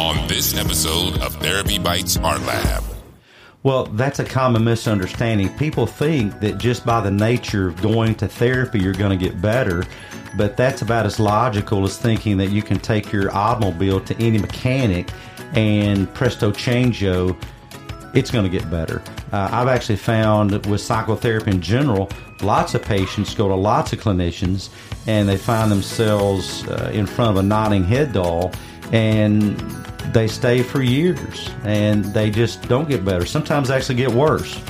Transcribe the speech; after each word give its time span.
on 0.00 0.26
this 0.28 0.56
episode 0.56 1.18
of 1.20 1.34
Therapy 1.36 1.78
Bites 1.78 2.16
Art 2.16 2.40
Lab. 2.46 2.82
Well, 3.62 3.84
that's 3.84 4.18
a 4.18 4.24
common 4.24 4.64
misunderstanding. 4.64 5.54
People 5.58 5.84
think 5.84 6.40
that 6.40 6.56
just 6.56 6.86
by 6.86 7.02
the 7.02 7.10
nature 7.10 7.68
of 7.68 7.82
going 7.82 8.14
to 8.14 8.26
therapy, 8.26 8.80
you're 8.80 8.94
going 8.94 9.16
to 9.16 9.22
get 9.22 9.42
better. 9.42 9.84
But 10.38 10.56
that's 10.56 10.80
about 10.80 11.04
as 11.04 11.20
logical 11.20 11.84
as 11.84 11.98
thinking 11.98 12.38
that 12.38 12.46
you 12.46 12.62
can 12.62 12.78
take 12.78 13.12
your 13.12 13.30
automobile 13.36 14.00
to 14.00 14.16
any 14.16 14.38
mechanic 14.38 15.10
and 15.52 16.12
presto 16.14 16.50
changeo, 16.50 17.36
it's 18.14 18.30
going 18.30 18.50
to 18.50 18.50
get 18.50 18.70
better. 18.70 19.02
Uh, 19.32 19.50
I've 19.52 19.68
actually 19.68 19.96
found 19.96 20.64
with 20.64 20.80
psychotherapy 20.80 21.50
in 21.50 21.60
general, 21.60 22.08
lots 22.40 22.74
of 22.74 22.80
patients 22.80 23.34
go 23.34 23.48
to 23.48 23.54
lots 23.54 23.92
of 23.92 24.00
clinicians 24.00 24.70
and 25.06 25.28
they 25.28 25.36
find 25.36 25.70
themselves 25.70 26.66
uh, 26.68 26.90
in 26.94 27.04
front 27.04 27.32
of 27.32 27.36
a 27.36 27.46
nodding 27.46 27.84
head 27.84 28.14
doll 28.14 28.50
and 28.92 29.62
they 30.12 30.26
stay 30.26 30.62
for 30.62 30.82
years 30.82 31.50
and 31.64 32.04
they 32.06 32.30
just 32.30 32.62
don't 32.68 32.88
get 32.88 33.04
better. 33.04 33.24
Sometimes 33.24 33.70
actually 33.70 33.96
get 33.96 34.10
worse. 34.10 34.60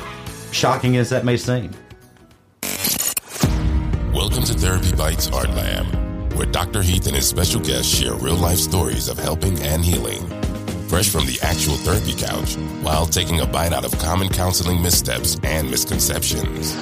Shocking 0.53 0.97
as 0.97 1.11
that 1.11 1.25
may 1.25 1.37
seem. 1.37 1.71
Welcome 4.13 4.45
to 4.45 4.55
Therapy 4.55 4.93
Bites 4.95 5.31
Art 5.31 5.51
Lab, 5.51 6.35
where 6.35 6.47
Dr. 6.47 6.83
Heath 6.83 7.07
and 7.07 7.17
his 7.17 7.29
special 7.29 7.61
guests 7.61 7.87
share 7.87 8.15
real 8.15 8.37
life 8.37 8.59
stories 8.59 9.09
of 9.09 9.19
helping 9.19 9.59
and 9.61 9.85
healing. 9.85 10.27
Fresh 10.89 11.11
from 11.11 11.25
the 11.27 11.39
actual 11.43 11.77
therapy 11.77 12.15
couch, 12.15 12.57
while 12.83 13.07
taking 13.07 13.41
a 13.41 13.47
bite 13.47 13.73
out 13.73 13.85
of 13.85 13.97
common 13.99 14.29
counseling 14.29 14.83
missteps 14.83 15.39
and 15.45 15.71
misconceptions. 15.71 16.75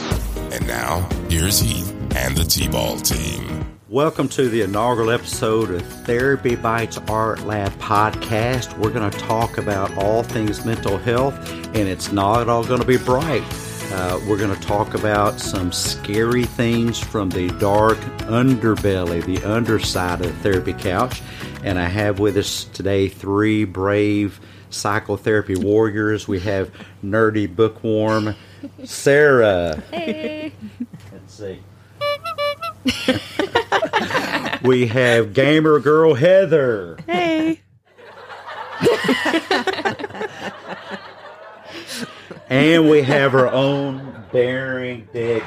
And 0.53 0.67
now, 0.67 1.07
here's 1.29 1.61
Heath 1.61 1.95
and 2.17 2.37
the 2.37 2.45
T 2.45 2.69
Ball 2.69 2.97
team. 2.97 3.78
Welcome 3.91 4.29
to 4.31 4.51
the 4.51 4.61
inaugural 4.61 5.11
episode 5.11 5.71
of 5.71 5.81
Therapy 6.05 6.57
Bites 6.57 6.99
Art 7.09 7.45
Lab 7.45 7.73
podcast. 7.79 8.77
We're 8.77 8.91
going 8.91 9.11
to 9.11 9.19
talk 9.21 9.57
about 9.57 9.97
all 9.97 10.23
things 10.23 10.63
mental 10.63 10.99
health, 10.99 11.35
and 11.75 11.89
it's 11.89 12.13
not 12.13 12.51
all 12.51 12.63
going 12.63 12.83
to 12.83 12.87
be 12.87 12.99
bright. 12.99 13.43
Uh, 13.91 14.21
we're 14.29 14.37
going 14.37 14.55
to 14.55 14.61
talk 14.61 14.93
about 14.93 15.41
some 15.41 15.73
scary 15.73 16.45
things 16.45 16.99
from 16.99 17.31
the 17.31 17.49
dark 17.53 17.97
underbelly, 18.27 19.25
the 19.25 19.43
underside 19.43 20.21
of 20.21 20.27
the 20.27 20.51
therapy 20.51 20.75
couch. 20.75 21.23
And 21.65 21.79
I 21.79 21.87
have 21.89 22.19
with 22.19 22.37
us 22.37 22.65
today 22.65 23.09
three 23.09 23.65
brave 23.65 24.39
psychotherapy 24.69 25.57
warriors. 25.57 26.29
We 26.29 26.41
have 26.41 26.71
nerdy 27.03 27.57
bookworm 27.57 28.35
Sarah. 28.85 29.83
Hey. 29.91 30.53
Let's 31.11 31.35
see. 31.35 31.61
we 34.63 34.87
have 34.89 35.33
gamer 35.33 35.81
girl 35.81 36.15
Heather. 36.15 36.99
Hey. 37.07 37.61
And 42.51 42.89
we 42.89 43.03
have 43.03 43.35
our 43.35 43.49
own 43.49 44.25
daring 44.33 45.07
Debbie. 45.13 45.43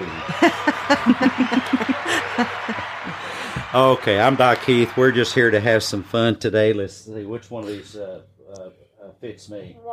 okay, 3.73 4.20
I'm 4.20 4.36
Doc 4.36 4.64
Heath. 4.64 4.95
We're 4.95 5.12
just 5.12 5.34
here 5.34 5.50
to 5.50 5.59
have 5.59 5.82
some 5.82 6.04
fun 6.04 6.38
today. 6.38 6.73
Let's 6.73 6.94
see 6.94 7.26
which 7.26 7.50
one 7.50 7.64
of 7.64 7.70
these 7.70 7.95
uh, 7.95 8.22
uh, 8.56 8.70
uh, 9.04 9.12
fits 9.20 9.50
me. 9.50 9.78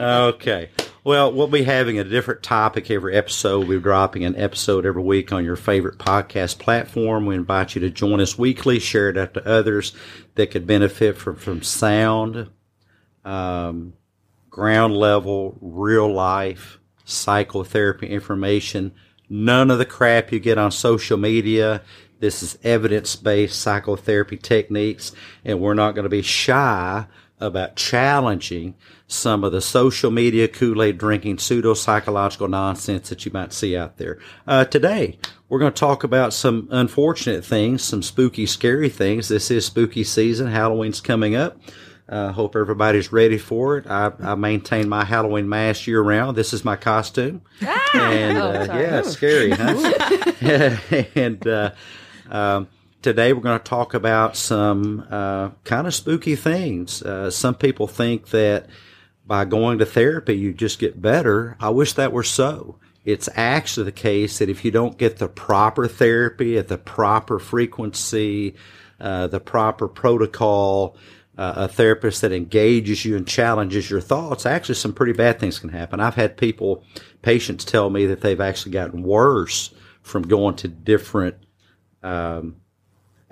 Okay. 0.00 0.70
Well, 1.02 1.32
we'll 1.32 1.46
be 1.46 1.62
having 1.62 1.98
a 1.98 2.04
different 2.04 2.42
topic 2.42 2.90
every 2.90 3.16
episode. 3.16 3.66
We're 3.66 3.80
dropping 3.80 4.24
an 4.24 4.36
episode 4.36 4.84
every 4.84 5.02
week 5.02 5.32
on 5.32 5.46
your 5.46 5.56
favorite 5.56 5.96
podcast 5.96 6.58
platform. 6.58 7.24
We 7.24 7.36
invite 7.36 7.74
you 7.74 7.80
to 7.80 7.88
join 7.88 8.20
us 8.20 8.36
weekly, 8.36 8.78
share 8.78 9.08
it 9.08 9.16
out 9.16 9.32
to 9.32 9.48
others 9.48 9.94
that 10.34 10.50
could 10.50 10.66
benefit 10.66 11.16
from, 11.16 11.36
from 11.36 11.62
sound, 11.62 12.50
um, 13.24 13.94
ground 14.50 14.94
level, 14.94 15.56
real 15.62 16.12
life 16.12 16.78
psychotherapy 17.06 18.06
information. 18.06 18.92
None 19.30 19.70
of 19.70 19.78
the 19.78 19.86
crap 19.86 20.30
you 20.32 20.38
get 20.38 20.58
on 20.58 20.70
social 20.70 21.16
media. 21.16 21.80
This 22.18 22.42
is 22.42 22.58
evidence 22.62 23.16
based 23.16 23.58
psychotherapy 23.58 24.36
techniques, 24.36 25.12
and 25.46 25.60
we're 25.60 25.72
not 25.72 25.94
going 25.94 26.02
to 26.02 26.10
be 26.10 26.20
shy 26.20 27.06
about 27.40 27.76
challenging 27.76 28.74
some 29.06 29.42
of 29.42 29.52
the 29.52 29.60
social 29.60 30.10
media 30.10 30.46
Kool 30.46 30.82
Aid 30.82 30.98
drinking 30.98 31.38
pseudo 31.38 31.74
psychological 31.74 32.48
nonsense 32.48 33.08
that 33.08 33.24
you 33.24 33.32
might 33.32 33.52
see 33.52 33.76
out 33.76 33.96
there. 33.96 34.18
Uh, 34.46 34.64
today, 34.64 35.18
we're 35.48 35.58
going 35.58 35.72
to 35.72 35.80
talk 35.80 36.04
about 36.04 36.32
some 36.32 36.68
unfortunate 36.70 37.44
things, 37.44 37.82
some 37.82 38.02
spooky, 38.02 38.46
scary 38.46 38.88
things. 38.88 39.28
This 39.28 39.50
is 39.50 39.66
spooky 39.66 40.04
season. 40.04 40.46
Halloween's 40.46 41.00
coming 41.00 41.34
up. 41.34 41.58
Uh, 42.08 42.32
hope 42.32 42.56
everybody's 42.56 43.12
ready 43.12 43.38
for 43.38 43.78
it. 43.78 43.86
I, 43.86 44.10
I 44.20 44.34
maintain 44.34 44.88
my 44.88 45.04
Halloween 45.04 45.48
mask 45.48 45.86
year 45.86 46.02
round. 46.02 46.36
This 46.36 46.52
is 46.52 46.64
my 46.64 46.74
costume. 46.74 47.42
And 47.94 48.36
uh, 48.36 48.66
yeah, 48.68 49.02
scary, 49.02 49.50
huh? 49.50 50.76
and 51.14 51.46
uh, 51.46 51.70
um, 52.28 52.68
today 53.02 53.32
we're 53.32 53.40
going 53.40 53.58
to 53.58 53.64
talk 53.64 53.94
about 53.94 54.36
some 54.36 55.06
uh, 55.10 55.50
kind 55.64 55.86
of 55.86 55.94
spooky 55.94 56.36
things. 56.36 57.02
Uh, 57.02 57.30
some 57.30 57.54
people 57.54 57.86
think 57.86 58.28
that 58.28 58.66
by 59.26 59.44
going 59.44 59.78
to 59.78 59.86
therapy 59.86 60.36
you 60.36 60.52
just 60.52 60.78
get 60.78 61.00
better. 61.00 61.56
I 61.60 61.70
wish 61.70 61.94
that 61.94 62.12
were 62.12 62.22
so. 62.22 62.78
It's 63.04 63.28
actually 63.34 63.84
the 63.84 63.92
case 63.92 64.38
that 64.38 64.50
if 64.50 64.64
you 64.64 64.70
don't 64.70 64.98
get 64.98 65.16
the 65.16 65.28
proper 65.28 65.88
therapy 65.88 66.58
at 66.58 66.68
the 66.68 66.78
proper 66.78 67.38
frequency, 67.38 68.54
uh, 69.00 69.26
the 69.28 69.40
proper 69.40 69.88
protocol, 69.88 70.96
uh, 71.38 71.54
a 71.56 71.68
therapist 71.68 72.20
that 72.20 72.32
engages 72.32 73.04
you 73.04 73.16
and 73.16 73.26
challenges 73.26 73.88
your 73.88 74.02
thoughts, 74.02 74.44
actually 74.44 74.74
some 74.74 74.92
pretty 74.92 75.14
bad 75.14 75.40
things 75.40 75.58
can 75.58 75.70
happen. 75.70 76.00
I've 76.00 76.14
had 76.14 76.36
people, 76.36 76.84
patients 77.22 77.64
tell 77.64 77.88
me 77.88 78.04
that 78.06 78.20
they've 78.20 78.40
actually 78.40 78.72
gotten 78.72 79.02
worse 79.02 79.72
from 80.02 80.22
going 80.28 80.56
to 80.56 80.68
different 80.68 81.36
um, 82.02 82.59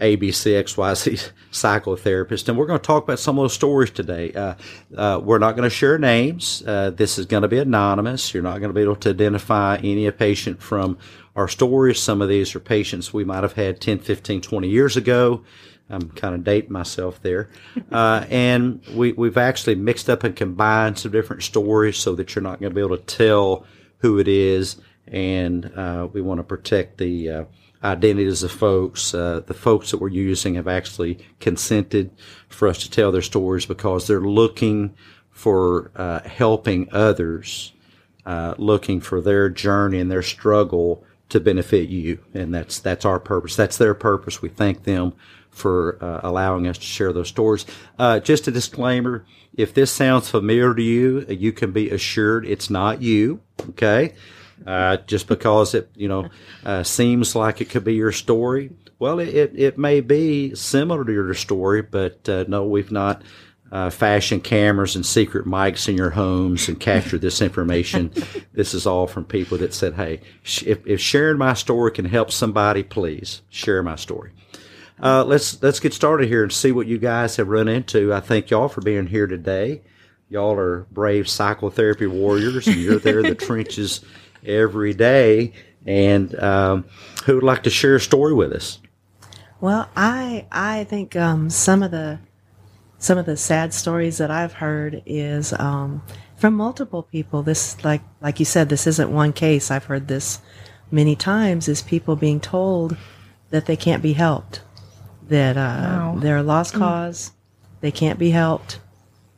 ABC, 0.01 0.63
XYZ 0.63 1.31
psychotherapist. 1.51 2.49
And 2.49 2.57
we're 2.57 2.67
going 2.67 2.79
to 2.79 2.87
talk 2.87 3.05
about 3.05 3.19
some 3.19 3.39
of 3.39 3.45
those 3.45 3.53
stories 3.53 3.91
today. 3.91 4.33
Uh, 4.33 4.55
uh, 4.97 5.21
we're 5.23 5.39
not 5.39 5.57
going 5.57 5.69
to 5.69 5.75
share 5.75 5.99
names. 5.99 6.63
Uh, 6.67 6.91
this 6.91 7.19
is 7.19 7.27
going 7.27 7.43
to 7.43 7.49
be 7.49 7.59
anonymous. 7.59 8.33
You're 8.33 8.43
not 8.43 8.59
going 8.59 8.71
to 8.71 8.75
be 8.75 8.83
able 8.83 8.97
to 8.97 9.11
identify 9.11 9.77
any 9.77 10.09
patient 10.11 10.63
from 10.63 10.99
our 11.35 11.49
stories. 11.49 12.01
Some 12.01 12.23
of 12.23 12.29
these 12.29 12.55
are 12.55 12.61
patients 12.61 13.13
we 13.13 13.25
might 13.25 13.43
have 13.43 13.55
had 13.55 13.81
10, 13.81 13.99
15, 14.01 14.41
20 14.41 14.69
years 14.69 14.97
ago. 14.97 15.45
I'm 15.91 16.11
kind 16.11 16.35
of 16.35 16.45
dating 16.45 16.73
myself 16.73 17.21
there. 17.23 17.49
Uh, 17.91 18.27
and 18.29 18.85
we, 18.93 19.13
we've 19.13 19.39
actually 19.39 19.75
mixed 19.75 20.11
up 20.11 20.23
and 20.23 20.37
combined 20.37 20.99
some 20.99 21.11
different 21.11 21.43
stories 21.43 21.97
so 21.97 22.15
that 22.15 22.35
you're 22.35 22.43
not 22.43 22.61
going 22.61 22.71
to 22.71 22.75
be 22.75 22.83
able 22.83 22.99
to 22.99 23.03
tell 23.03 23.65
who 23.99 24.19
it 24.19 24.29
is. 24.29 24.77
And 25.07 25.73
uh, 25.75 26.07
we 26.13 26.21
want 26.21 26.39
to 26.39 26.45
protect 26.45 26.99
the 26.99 27.31
uh, 27.31 27.45
identities 27.83 28.43
of 28.43 28.51
folks. 28.51 29.15
Uh, 29.15 29.41
the 29.47 29.55
folks 29.55 29.91
that 29.91 29.99
we're 29.99 30.09
using 30.09 30.55
have 30.55 30.69
actually 30.69 31.19
consented 31.41 32.11
for 32.49 32.69
us 32.69 32.79
to 32.79 32.91
tell 32.91 33.13
their 33.13 33.23
stories 33.23 33.67
because 33.67 34.07
they're 34.07 34.21
looking 34.21 34.95
for 35.31 35.91
uh, 35.95 36.21
helping 36.21 36.89
others, 36.93 37.73
uh, 38.27 38.55
looking 38.59 39.01
for 39.01 39.21
their 39.21 39.49
journey 39.49 40.01
and 40.01 40.11
their 40.11 40.23
struggle 40.23 41.05
to 41.29 41.39
benefit 41.39 41.89
you, 41.89 42.19
and 42.35 42.55
that's 42.55 42.81
that's 42.81 43.05
our 43.05 43.21
purpose. 43.21 43.55
That's 43.55 43.77
their 43.77 43.95
purpose. 43.95 44.43
We 44.43 44.49
thank 44.49 44.85
them 44.85 45.13
for 45.51 46.03
uh, 46.03 46.21
allowing 46.23 46.67
us 46.67 46.79
to 46.79 46.85
share 46.85 47.13
those 47.13 47.29
stories. 47.29 47.67
Uh, 47.99 48.19
just 48.19 48.49
a 48.49 48.51
disclaimer: 48.51 49.25
if 49.57 49.75
this 49.75 49.93
sounds 49.93 50.31
familiar 50.31 50.75
to 50.75 50.83
you, 50.83 51.27
you 51.29 51.53
can 51.53 51.71
be 51.71 51.91
assured 51.91 52.47
it's 52.47 52.71
not 52.71 53.03
you. 53.03 53.41
Okay. 53.71 54.15
Uh, 54.67 54.99
just 55.07 55.29
because 55.29 55.75
it, 55.75 55.91
you 55.95 56.09
know, 56.09 56.29
uh, 56.65 56.83
seems 56.83 57.35
like 57.35 57.61
it 57.61 57.71
could 57.71 57.85
be 57.85 57.95
your 57.95 58.13
story. 58.13 58.71
Well, 58.99 59.19
it, 59.21 59.29
it, 59.29 59.53
it 59.55 59.79
may 59.79 60.01
be 60.01 60.55
similar 60.55 61.05
to 61.05 61.13
your 61.13 61.33
story, 61.35 61.83
but 61.83 62.29
uh, 62.29 62.45
no, 62.49 62.67
we've 62.67 62.91
not 62.91 63.23
uh, 63.71 63.91
fashioned 63.91 64.45
cameras 64.45 64.97
and 64.97 65.05
secret 65.05 65.47
mics 65.47 65.89
in 65.89 65.97
your 65.97 66.11
homes 66.11 66.69
and 66.69 66.81
captured 66.81 67.21
this 67.21 67.41
information. 67.41 68.13
this 68.53 68.75
is 68.75 68.87
all 68.87 69.07
from 69.07 69.25
people 69.25 69.59
that 69.59 69.75
said, 69.75 69.95
hey, 69.95 70.21
sh- 70.43 70.65
if, 70.67 70.87
if 70.87 71.01
sharing 71.01 71.39
my 71.39 71.55
story 71.55 71.93
can 71.93 72.07
help 72.07 72.31
somebody, 72.31 72.83
please 72.83 73.43
share 73.51 73.83
my 73.83 73.97
story. 73.97 74.33
Uh, 75.01 75.23
let's 75.25 75.63
let's 75.63 75.79
get 75.79 75.95
started 75.95 76.29
here 76.29 76.43
and 76.43 76.53
see 76.53 76.73
what 76.73 76.89
you 76.89 76.99
guys 76.99 77.37
have 77.37 77.49
run 77.49 77.69
into. 77.69 78.13
I 78.13 78.19
thank 78.19 78.51
y'all 78.51 78.69
for 78.69 78.81
being 78.81 79.07
here 79.07 79.29
today. 79.29 79.83
Y'all 80.29 80.59
are 80.59 80.87
brave 80.91 81.29
psychotherapy 81.29 82.07
warriors, 82.07 82.67
and 82.67 82.77
you're 82.77 82.99
there 82.99 83.21
in 83.21 83.27
the 83.27 83.35
trenches 83.47 84.05
every 84.45 84.95
day. 84.95 85.53
And 85.87 86.39
um, 86.41 86.85
who 87.25 87.37
would 87.37 87.45
like 87.45 87.63
to 87.63 87.71
share 87.71 87.97
a 87.97 88.01
story 88.01 88.35
with 88.35 88.53
us? 88.53 88.79
Well, 89.61 89.89
I 89.97 90.47
I 90.53 90.85
think 90.85 91.17
um, 91.17 91.51
some 91.51 91.83
of 91.83 91.91
the 91.91 92.19
some 92.99 93.17
of 93.19 93.27
the 93.27 93.37
sad 93.37 93.73
stories 93.73 94.19
that 94.19 94.31
I've 94.31 94.53
heard 94.55 95.03
is 95.07 95.53
um, 95.55 96.03
from 96.37 96.55
multiple 96.55 97.03
people. 97.05 97.43
This 97.43 97.83
like 97.85 98.03
like 98.21 98.39
you 98.39 98.45
said, 98.45 98.69
this 98.69 98.87
isn't 98.87 99.11
one 99.11 99.33
case. 99.33 99.71
I've 99.71 99.85
heard 99.85 100.09
this 100.09 100.41
many 100.91 101.17
times. 101.17 101.69
Is 101.69 101.81
people 101.83 102.17
being 102.17 102.41
told 102.41 102.97
that 103.51 103.67
they 103.67 103.77
can't 103.77 104.03
be 104.03 104.13
helped, 104.13 104.61
that 105.29 105.57
uh, 105.57 105.61
Wow. 105.61 106.17
they're 106.19 106.37
a 106.37 106.43
lost 106.43 106.75
cause, 106.75 107.33
they 107.81 107.91
can't 107.91 108.19
be 108.19 108.31
helped, 108.31 108.79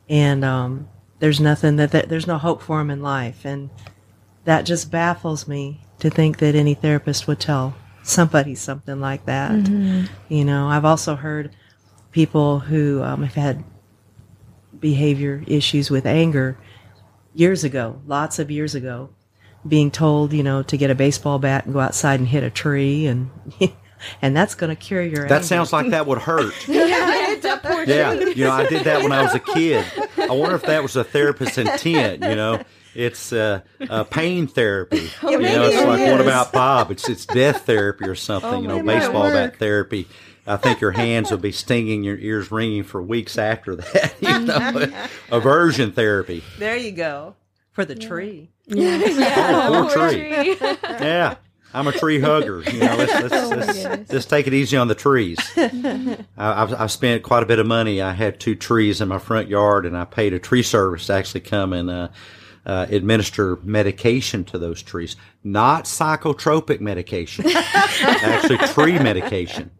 and 0.09 0.43
um, 0.43 0.89
there's 1.19 1.39
nothing 1.39 1.77
that, 1.77 1.91
that 1.91 2.09
there's 2.09 2.27
no 2.27 2.37
hope 2.37 2.61
for 2.61 2.77
them 2.79 2.91
in 2.91 3.01
life, 3.01 3.45
and 3.45 3.69
that 4.45 4.63
just 4.65 4.89
baffles 4.91 5.47
me 5.47 5.81
to 5.99 6.09
think 6.09 6.37
that 6.39 6.55
any 6.55 6.73
therapist 6.73 7.27
would 7.27 7.39
tell 7.39 7.75
somebody 8.03 8.55
something 8.55 8.99
like 8.99 9.25
that. 9.27 9.67
You 10.29 10.45
know, 10.45 10.67
I've 10.67 10.85
also 10.85 11.15
heard 11.15 11.51
people 12.11 12.59
who 12.59 13.01
um, 13.03 13.23
have 13.23 13.35
had 13.35 13.63
behavior 14.79 15.43
issues 15.47 15.89
with 15.91 16.05
anger 16.05 16.57
years 17.33 17.63
ago, 17.63 18.01
lots 18.07 18.39
of 18.39 18.49
years 18.49 18.75
ago, 18.75 19.09
being 19.67 19.91
told, 19.91 20.33
you 20.33 20.43
know, 20.43 20.63
to 20.63 20.77
get 20.77 20.89
a 20.89 20.95
baseball 20.95 21.37
bat 21.39 21.65
and 21.65 21.73
go 21.73 21.79
outside 21.79 22.19
and 22.19 22.27
hit 22.27 22.43
a 22.43 22.49
tree 22.49 23.05
and 23.05 23.29
and 24.21 24.35
that's 24.35 24.55
going 24.55 24.71
to 24.71 24.75
cure 24.75 25.03
your 25.03 25.27
That 25.27 25.35
anger. 25.35 25.45
sounds 25.47 25.71
like 25.71 25.91
that 25.91 26.07
would 26.07 26.17
hurt. 26.17 26.53
that 26.67 27.59
poor 27.63 27.83
Yeah, 27.83 28.13
you 28.13 28.45
know, 28.45 28.51
I 28.51 28.65
did 28.67 28.83
that 28.85 29.03
when 29.03 29.11
I 29.11 29.21
was 29.21 29.35
a 29.35 29.39
kid. 29.39 29.85
I 30.31 30.33
wonder 30.33 30.55
if 30.55 30.61
that 30.61 30.81
was 30.81 30.95
a 30.95 31.03
therapist's 31.03 31.57
intent. 31.57 32.23
You 32.23 32.35
know, 32.35 32.61
it's 32.95 33.33
uh, 33.33 33.59
uh, 33.89 34.05
pain 34.05 34.47
therapy. 34.47 35.09
you 35.23 35.39
know, 35.39 35.65
it's 35.65 35.75
maybe 35.75 35.87
like 35.87 35.99
it 35.99 36.11
what 36.11 36.21
is. 36.21 36.25
about 36.25 36.53
Bob? 36.53 36.89
It's 36.89 37.09
it's 37.09 37.25
death 37.25 37.65
therapy 37.65 38.05
or 38.05 38.15
something. 38.15 38.61
you 38.61 38.67
know, 38.69 38.81
baseball 38.81 39.23
bat 39.23 39.57
therapy. 39.57 40.07
I 40.47 40.55
think 40.55 40.79
your 40.79 40.91
hands 40.91 41.31
will 41.31 41.37
be 41.37 41.51
stinging, 41.51 42.05
your 42.05 42.17
ears 42.17 42.49
ringing 42.49 42.83
for 42.83 43.01
weeks 43.01 43.37
after 43.37 43.75
that. 43.75 44.15
You 44.21 44.39
know, 44.39 45.07
aversion 45.31 45.91
therapy. 45.91 46.43
There 46.57 46.77
you 46.77 46.91
go. 46.93 47.35
For 47.73 47.83
the 47.83 47.95
tree. 47.95 48.51
Oh, 48.73 49.89
poor 49.93 50.09
tree. 50.09 50.29
Yeah. 50.29 51.35
I'm 51.73 51.87
a 51.87 51.91
tree 51.91 52.19
hugger. 52.19 52.61
You 52.63 52.79
know, 52.79 52.95
let's, 52.95 53.13
let's, 53.13 53.33
Oh, 53.33 53.49
let's, 53.49 54.11
let's 54.11 54.25
take 54.25 54.47
it 54.47 54.53
easy 54.53 54.77
on 54.77 54.87
the 54.87 54.95
trees. 54.95 55.37
I, 55.57 56.25
I've, 56.37 56.73
I've 56.73 56.91
spent 56.91 57.23
quite 57.23 57.43
a 57.43 57.45
bit 57.45 57.59
of 57.59 57.67
money. 57.67 58.01
I 58.01 58.11
had 58.11 58.39
two 58.39 58.55
trees 58.55 59.01
in 59.01 59.07
my 59.07 59.19
front 59.19 59.47
yard, 59.47 59.85
and 59.85 59.97
I 59.97 60.05
paid 60.05 60.33
a 60.33 60.39
tree 60.39 60.63
service 60.63 61.07
to 61.07 61.13
actually 61.13 61.41
come 61.41 61.73
and 61.73 61.89
uh, 61.89 62.07
uh, 62.65 62.85
administer 62.89 63.57
medication 63.63 64.43
to 64.45 64.57
those 64.57 64.81
trees. 64.81 65.15
Not 65.43 65.85
psychotropic 65.85 66.79
medication, 66.81 67.45
actually 67.55 68.57
tree 68.69 68.99
medication. 68.99 69.71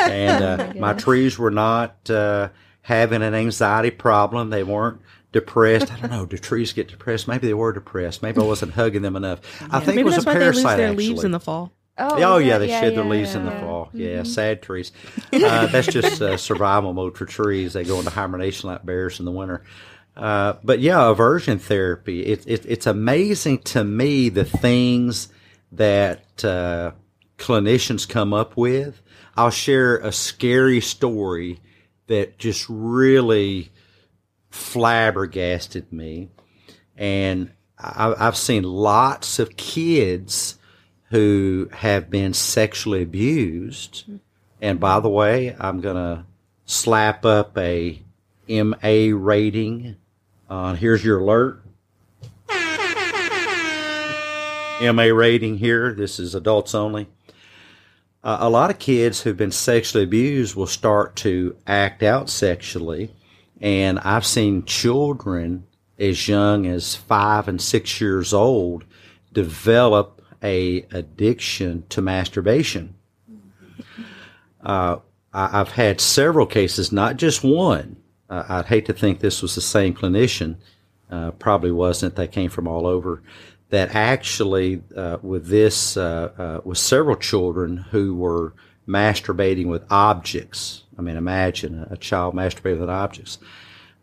And 0.00 0.44
uh, 0.44 0.72
my 0.76 0.92
trees 0.94 1.38
were 1.38 1.50
not 1.50 2.10
uh, 2.10 2.48
having 2.82 3.22
an 3.22 3.34
anxiety 3.34 3.90
problem. 3.90 4.50
They 4.50 4.64
weren't 4.64 5.00
depressed. 5.32 5.92
I 5.92 6.00
don't 6.00 6.10
know. 6.10 6.26
Do 6.26 6.36
trees 6.38 6.72
get 6.72 6.88
depressed? 6.88 7.28
Maybe 7.28 7.46
they 7.46 7.54
were 7.54 7.72
depressed. 7.72 8.22
Maybe 8.22 8.40
I 8.40 8.44
wasn't 8.44 8.72
hugging 8.72 9.02
them 9.02 9.16
enough. 9.16 9.40
I 9.70 9.80
think 9.80 9.86
Maybe 9.96 10.00
it 10.00 10.04
was 10.04 10.14
that's 10.16 10.26
a 10.26 10.28
why 10.30 10.34
they 10.38 10.46
lose 10.46 10.54
parasite. 10.56 10.76
their 10.78 10.90
actually. 10.90 11.08
leaves 11.08 11.24
in 11.24 11.30
the 11.32 11.40
fall. 11.40 11.72
Oh, 11.98 12.38
is 12.38 12.46
yeah, 12.46 12.58
that- 12.58 12.66
they 12.66 12.68
shed 12.68 12.94
their 12.94 13.04
leaves 13.04 13.34
in 13.34 13.44
the 13.46 13.50
yeah. 13.52 13.60
fall. 13.60 13.90
Yeah, 13.94 14.22
sad 14.24 14.62
trees. 14.62 14.92
Uh, 15.32 15.66
that's 15.66 15.86
just 15.86 16.20
uh, 16.20 16.36
survival 16.36 16.92
mode 16.92 17.16
for 17.16 17.24
trees. 17.24 17.72
They 17.72 17.84
go 17.84 17.98
into 17.98 18.10
hibernation 18.10 18.68
like 18.68 18.84
bears 18.84 19.18
in 19.18 19.24
the 19.24 19.30
winter. 19.32 19.62
Uh, 20.14 20.54
but 20.62 20.80
yeah, 20.80 21.08
aversion 21.10 21.58
therapy. 21.58 22.24
It, 22.24 22.44
it, 22.46 22.66
it's 22.66 22.86
amazing 22.86 23.58
to 23.64 23.84
me 23.84 24.28
the 24.28 24.44
things 24.44 25.28
that 25.72 26.44
uh, 26.44 26.92
clinicians 27.38 28.08
come 28.08 28.32
up 28.34 28.56
with. 28.56 29.00
I'll 29.36 29.50
share 29.50 29.98
a 29.98 30.12
scary 30.12 30.80
story 30.80 31.60
that 32.06 32.38
just 32.38 32.66
really 32.68 33.70
flabbergasted 34.56 35.92
me. 35.92 36.30
And 36.96 37.52
I, 37.78 38.14
I've 38.18 38.36
seen 38.36 38.62
lots 38.62 39.38
of 39.38 39.56
kids 39.56 40.58
who 41.10 41.68
have 41.72 42.10
been 42.10 42.32
sexually 42.32 43.02
abused. 43.02 44.04
And 44.60 44.80
by 44.80 45.00
the 45.00 45.08
way, 45.08 45.54
I'm 45.58 45.80
going 45.80 45.96
to 45.96 46.24
slap 46.64 47.24
up 47.24 47.56
a 47.58 48.02
MA 48.48 49.08
rating. 49.12 49.96
Uh, 50.48 50.74
here's 50.74 51.04
your 51.04 51.20
alert. 51.20 51.62
MA 54.80 55.04
rating 55.04 55.58
here. 55.58 55.92
This 55.94 56.18
is 56.18 56.34
adults 56.34 56.74
only. 56.74 57.08
Uh, 58.22 58.38
a 58.40 58.50
lot 58.50 58.70
of 58.70 58.78
kids 58.78 59.22
who've 59.22 59.36
been 59.36 59.52
sexually 59.52 60.02
abused 60.04 60.56
will 60.56 60.66
start 60.66 61.14
to 61.16 61.56
act 61.66 62.02
out 62.02 62.28
sexually. 62.28 63.14
And 63.60 63.98
I've 64.00 64.26
seen 64.26 64.64
children 64.64 65.66
as 65.98 66.28
young 66.28 66.66
as 66.66 66.94
five 66.94 67.48
and 67.48 67.60
six 67.60 68.00
years 68.00 68.32
old 68.32 68.84
develop 69.32 70.22
a 70.42 70.82
addiction 70.92 71.84
to 71.88 72.02
masturbation. 72.02 72.94
Uh, 74.62 74.98
I, 75.32 75.60
I've 75.60 75.72
had 75.72 76.00
several 76.00 76.46
cases, 76.46 76.92
not 76.92 77.16
just 77.16 77.42
one. 77.42 77.96
Uh, 78.28 78.44
I'd 78.48 78.66
hate 78.66 78.86
to 78.86 78.92
think 78.92 79.20
this 79.20 79.42
was 79.42 79.54
the 79.54 79.60
same 79.60 79.94
clinician. 79.94 80.56
Uh, 81.10 81.30
probably 81.32 81.70
wasn't. 81.70 82.16
They 82.16 82.26
came 82.26 82.50
from 82.50 82.66
all 82.66 82.86
over. 82.86 83.22
That 83.70 83.94
actually, 83.94 84.82
uh, 84.96 85.18
with 85.22 85.46
this, 85.48 85.96
uh, 85.96 86.32
uh, 86.38 86.60
with 86.64 86.78
several 86.78 87.16
children 87.16 87.78
who 87.90 88.14
were 88.14 88.54
masturbating 88.86 89.66
with 89.66 89.84
objects. 89.90 90.84
I 90.98 91.02
mean, 91.02 91.16
imagine 91.16 91.86
a, 91.90 91.94
a 91.94 91.96
child 91.96 92.34
masturbating 92.34 92.80
with 92.80 92.90
objects. 92.90 93.38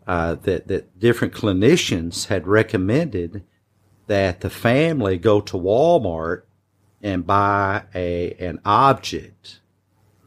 Uh, 0.05 0.35
that 0.43 0.67
that 0.67 0.99
different 0.99 1.33
clinicians 1.33 2.27
had 2.27 2.45
recommended 2.45 3.43
that 4.07 4.41
the 4.41 4.49
family 4.49 5.17
go 5.17 5.39
to 5.39 5.57
Walmart 5.57 6.43
and 7.01 7.25
buy 7.25 7.83
a 7.95 8.33
an 8.33 8.59
object 8.65 9.61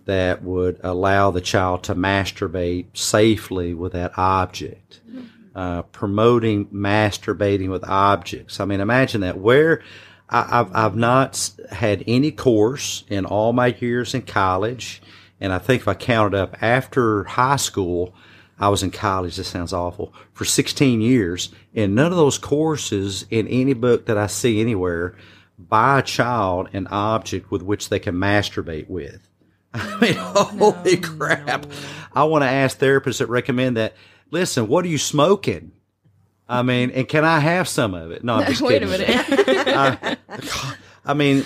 that 0.07 0.43
would 0.43 0.81
allow 0.83 1.31
the 1.31 1.41
child 1.41 1.83
to 1.83 1.95
masturbate 1.95 2.97
safely 2.97 3.75
with 3.75 3.93
that 3.93 4.17
object. 4.17 5.01
Uh, 5.55 5.81
promoting 5.83 6.67
masturbating 6.67 7.71
with 7.71 7.83
objects. 7.85 8.61
I 8.61 8.67
mean, 8.67 8.81
imagine 8.81 9.23
that. 9.23 9.39
Where 9.39 9.83
I, 10.29 10.61
I've, 10.61 10.75
I've 10.75 10.97
not 10.97 11.51
had 11.71 12.05
any 12.07 12.33
course 12.33 13.05
in 13.09 13.25
all 13.25 13.53
my 13.53 13.69
years 13.69 14.15
in 14.15 14.23
college, 14.23 15.03
and 15.41 15.53
I 15.53 15.59
think 15.59 15.83
if 15.83 15.89
I 15.89 15.95
counted 15.95 16.37
up 16.37 16.63
after 16.63 17.25
high 17.25 17.57
school, 17.57 18.15
I 18.59 18.69
was 18.69 18.83
in 18.83 18.91
college. 18.91 19.37
This 19.37 19.49
sounds 19.49 19.73
awful 19.73 20.15
for 20.33 20.45
16 20.45 21.01
years, 21.01 21.51
and 21.75 21.95
none 21.95 22.11
of 22.11 22.17
those 22.17 22.39
courses 22.39 23.27
in 23.31 23.47
any 23.49 23.75
book 23.75 24.07
that 24.07 24.17
I 24.17 24.27
see 24.27 24.61
anywhere 24.61 25.17
buy 25.59 26.01
a 26.01 26.03
child 26.03 26.69
an 26.73 26.87
object 26.89 27.51
with 27.51 27.63
which 27.63 27.89
they 27.89 27.99
can 27.99 28.15
masturbate 28.15 28.89
with. 28.89 29.29
I 29.75 30.01
mean, 30.01 30.15
holy 30.15 30.97
crap! 30.97 31.67
I 32.15 32.25
want 32.25 32.43
to 32.43 32.49
ask 32.49 32.79
therapists 32.79 33.19
that 33.19 33.29
recommend 33.29 33.77
that. 33.77 33.95
Listen, 34.31 34.67
what 34.67 34.85
are 34.85 34.89
you 34.89 34.99
smoking? 34.99 35.71
I 36.49 36.63
mean, 36.63 36.91
and 36.91 37.09
can 37.09 37.25
I 37.25 37.41
have 37.41 37.69
some 37.69 37.95
of 37.95 38.11
it? 38.11 38.23
No, 38.23 38.35
I'm 38.35 38.47
just 38.49 38.63
Wait 38.63 38.83
a 38.83 38.87
kidding. 38.87 39.07
minute. 39.07 40.19
I 41.05 41.15
mean, 41.15 41.45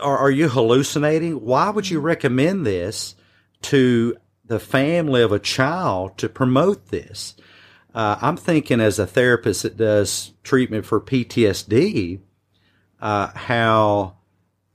are, 0.00 0.18
are 0.18 0.30
you 0.30 0.48
hallucinating? 0.48 1.44
Why 1.44 1.70
would 1.70 1.90
you 1.90 2.00
recommend 2.00 2.64
this 2.64 3.16
to 3.62 4.16
the 4.44 4.60
family 4.60 5.22
of 5.22 5.32
a 5.32 5.38
child 5.38 6.16
to 6.18 6.28
promote 6.28 6.88
this? 6.88 7.34
Uh, 7.92 8.16
I'm 8.20 8.36
thinking 8.36 8.80
as 8.80 8.98
a 9.00 9.06
therapist 9.06 9.64
that 9.64 9.76
does 9.76 10.32
treatment 10.44 10.86
for 10.86 11.00
PTSD, 11.00 12.20
uh, 13.00 13.26
how 13.34 14.16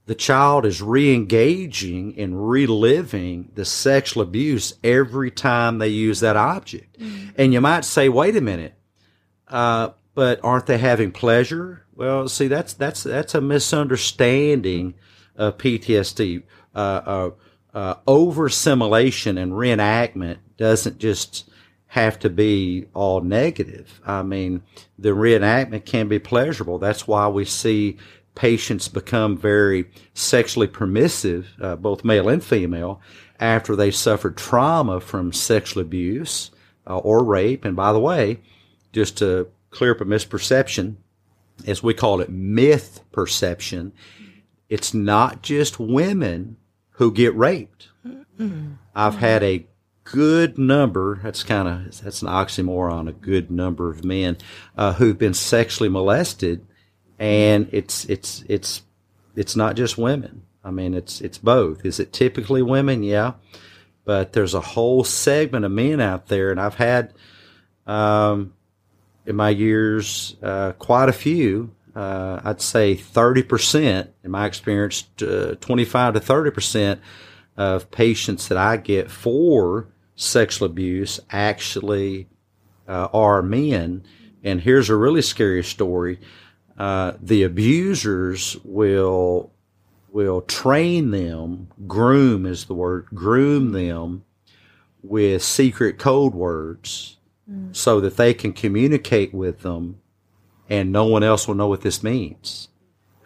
the 0.04 0.14
child 0.14 0.66
is 0.66 0.82
re-engaging 0.82 2.14
and 2.18 2.48
reliving 2.50 3.50
the 3.54 3.64
sexual 3.64 4.22
abuse 4.22 4.74
every 4.84 5.30
time 5.30 5.78
they 5.78 5.88
use 5.88 6.20
that 6.20 6.36
object. 6.36 6.96
And 7.36 7.52
you 7.54 7.60
might 7.62 7.84
say, 7.86 8.08
wait 8.10 8.36
a 8.36 8.40
minute, 8.42 8.74
uh, 9.48 9.90
but 10.14 10.40
aren't 10.42 10.66
they 10.66 10.78
having 10.78 11.12
pleasure? 11.12 11.84
Well, 11.94 12.28
see, 12.28 12.48
that's 12.48 12.72
that's 12.72 13.02
that's 13.02 13.34
a 13.34 13.40
misunderstanding 13.40 14.94
of 15.36 15.58
PTSD. 15.58 16.42
Uh, 16.74 16.78
uh, 16.78 17.30
uh, 17.74 17.94
over 18.06 18.46
assimilation 18.46 19.36
and 19.36 19.52
reenactment 19.52 20.38
doesn't 20.56 20.98
just 20.98 21.48
have 21.88 22.18
to 22.18 22.30
be 22.30 22.86
all 22.94 23.20
negative. 23.20 24.00
I 24.04 24.22
mean, 24.22 24.62
the 24.98 25.10
reenactment 25.10 25.84
can 25.84 26.08
be 26.08 26.18
pleasurable. 26.18 26.78
That's 26.78 27.06
why 27.06 27.28
we 27.28 27.44
see 27.44 27.96
patients 28.34 28.88
become 28.88 29.36
very 29.36 29.90
sexually 30.14 30.66
permissive, 30.66 31.48
uh, 31.60 31.76
both 31.76 32.04
male 32.04 32.28
and 32.28 32.42
female, 32.42 33.00
after 33.40 33.76
they 33.76 33.90
suffered 33.90 34.36
trauma 34.36 35.00
from 35.00 35.32
sexual 35.32 35.82
abuse 35.82 36.50
uh, 36.86 36.98
or 36.98 37.24
rape. 37.24 37.64
And 37.64 37.76
by 37.76 37.92
the 37.92 38.00
way, 38.00 38.40
just 38.96 39.18
to 39.18 39.46
clear 39.68 39.92
up 39.92 40.00
a 40.00 40.06
misperception, 40.06 40.96
as 41.66 41.82
we 41.82 41.92
call 41.92 42.22
it, 42.22 42.30
myth 42.30 43.00
perception, 43.12 43.92
it's 44.70 44.94
not 44.94 45.42
just 45.42 45.78
women 45.78 46.56
who 46.92 47.12
get 47.12 47.34
raped. 47.36 47.88
I've 48.94 49.16
had 49.16 49.42
a 49.42 49.66
good 50.04 50.56
number, 50.56 51.20
that's 51.22 51.42
kind 51.42 51.68
of, 51.68 52.00
that's 52.00 52.22
an 52.22 52.28
oxymoron, 52.28 53.06
a 53.06 53.12
good 53.12 53.50
number 53.50 53.90
of 53.90 54.02
men 54.02 54.38
uh, 54.78 54.94
who've 54.94 55.18
been 55.18 55.34
sexually 55.34 55.90
molested. 55.90 56.64
And 57.18 57.68
it's, 57.72 58.06
it's, 58.06 58.44
it's, 58.48 58.80
it's 59.34 59.56
not 59.56 59.76
just 59.76 59.98
women. 59.98 60.40
I 60.64 60.70
mean, 60.70 60.94
it's, 60.94 61.20
it's 61.20 61.36
both. 61.38 61.84
Is 61.84 62.00
it 62.00 62.14
typically 62.14 62.62
women? 62.62 63.02
Yeah. 63.02 63.34
but 64.06 64.32
there's 64.32 64.54
a 64.54 64.60
whole 64.60 65.04
segment 65.04 65.66
of 65.66 65.72
men 65.72 66.00
out 66.00 66.28
there, 66.28 66.50
and 66.50 66.58
I've 66.60 66.76
had 66.76 67.12
um, 67.86 68.54
in 69.26 69.36
my 69.36 69.50
years 69.50 70.36
uh, 70.42 70.72
quite 70.78 71.08
a 71.08 71.12
few. 71.12 71.72
Uh, 71.94 72.40
I'd 72.44 72.60
say 72.60 72.94
30% 72.94 74.08
in 74.22 74.30
my 74.30 74.46
experience, 74.46 75.06
uh, 75.22 75.56
25 75.60 76.14
to 76.14 76.20
30% 76.20 76.98
of 77.56 77.90
patients 77.90 78.48
that 78.48 78.58
I 78.58 78.76
get 78.76 79.10
for 79.10 79.88
sexual 80.14 80.66
abuse 80.66 81.20
actually 81.30 82.28
uh, 82.86 83.08
are 83.12 83.42
men. 83.42 84.04
And 84.44 84.60
here's 84.60 84.90
a 84.90 84.96
really 84.96 85.22
scary 85.22 85.64
story. 85.64 86.20
Uh, 86.78 87.12
the 87.20 87.42
abusers 87.42 88.56
will 88.64 89.52
will 90.12 90.40
train 90.42 91.10
them, 91.10 91.68
groom 91.86 92.46
is 92.46 92.64
the 92.64 92.74
word, 92.74 93.06
groom 93.12 93.72
them 93.72 94.24
with 95.02 95.42
secret 95.42 95.98
code 95.98 96.34
words 96.34 97.15
so 97.72 98.00
that 98.00 98.16
they 98.16 98.34
can 98.34 98.52
communicate 98.52 99.32
with 99.32 99.60
them 99.60 100.00
and 100.68 100.90
no 100.90 101.04
one 101.04 101.22
else 101.22 101.46
will 101.46 101.54
know 101.54 101.68
what 101.68 101.82
this 101.82 102.02
means. 102.02 102.68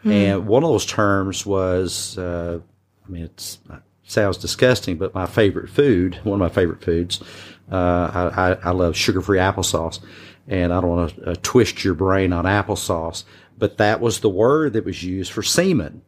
And 0.04 0.46
one 0.46 0.62
of 0.62 0.70
those 0.70 0.86
terms 0.86 1.44
was, 1.44 2.16
uh, 2.18 2.60
I 3.06 3.10
mean, 3.10 3.24
it's, 3.24 3.58
it 3.70 3.82
sounds 4.04 4.36
disgusting, 4.36 4.96
but 4.96 5.14
my 5.14 5.26
favorite 5.26 5.70
food, 5.70 6.14
one 6.24 6.34
of 6.34 6.40
my 6.40 6.54
favorite 6.54 6.82
foods, 6.82 7.22
uh, 7.70 8.30
I, 8.34 8.50
I, 8.50 8.58
I 8.64 8.70
love 8.70 8.96
sugar-free 8.96 9.38
applesauce. 9.38 10.00
And 10.48 10.72
I 10.72 10.80
don't 10.80 10.90
want 10.90 11.14
to 11.14 11.30
uh, 11.30 11.34
twist 11.42 11.84
your 11.84 11.94
brain 11.94 12.32
on 12.32 12.44
applesauce, 12.44 13.24
but 13.56 13.78
that 13.78 14.00
was 14.00 14.20
the 14.20 14.28
word 14.30 14.72
that 14.72 14.84
was 14.84 15.02
used 15.02 15.32
for 15.32 15.42
semen 15.42 16.02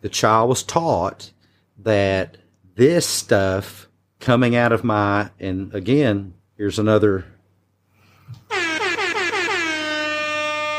the 0.00 0.08
child 0.08 0.48
was 0.48 0.62
taught 0.62 1.30
that 1.78 2.36
this 2.74 3.06
stuff 3.06 3.88
coming 4.18 4.54
out 4.54 4.72
of 4.72 4.84
my 4.84 5.30
and 5.38 5.74
again 5.74 6.34
here's 6.60 6.78
another 6.78 7.24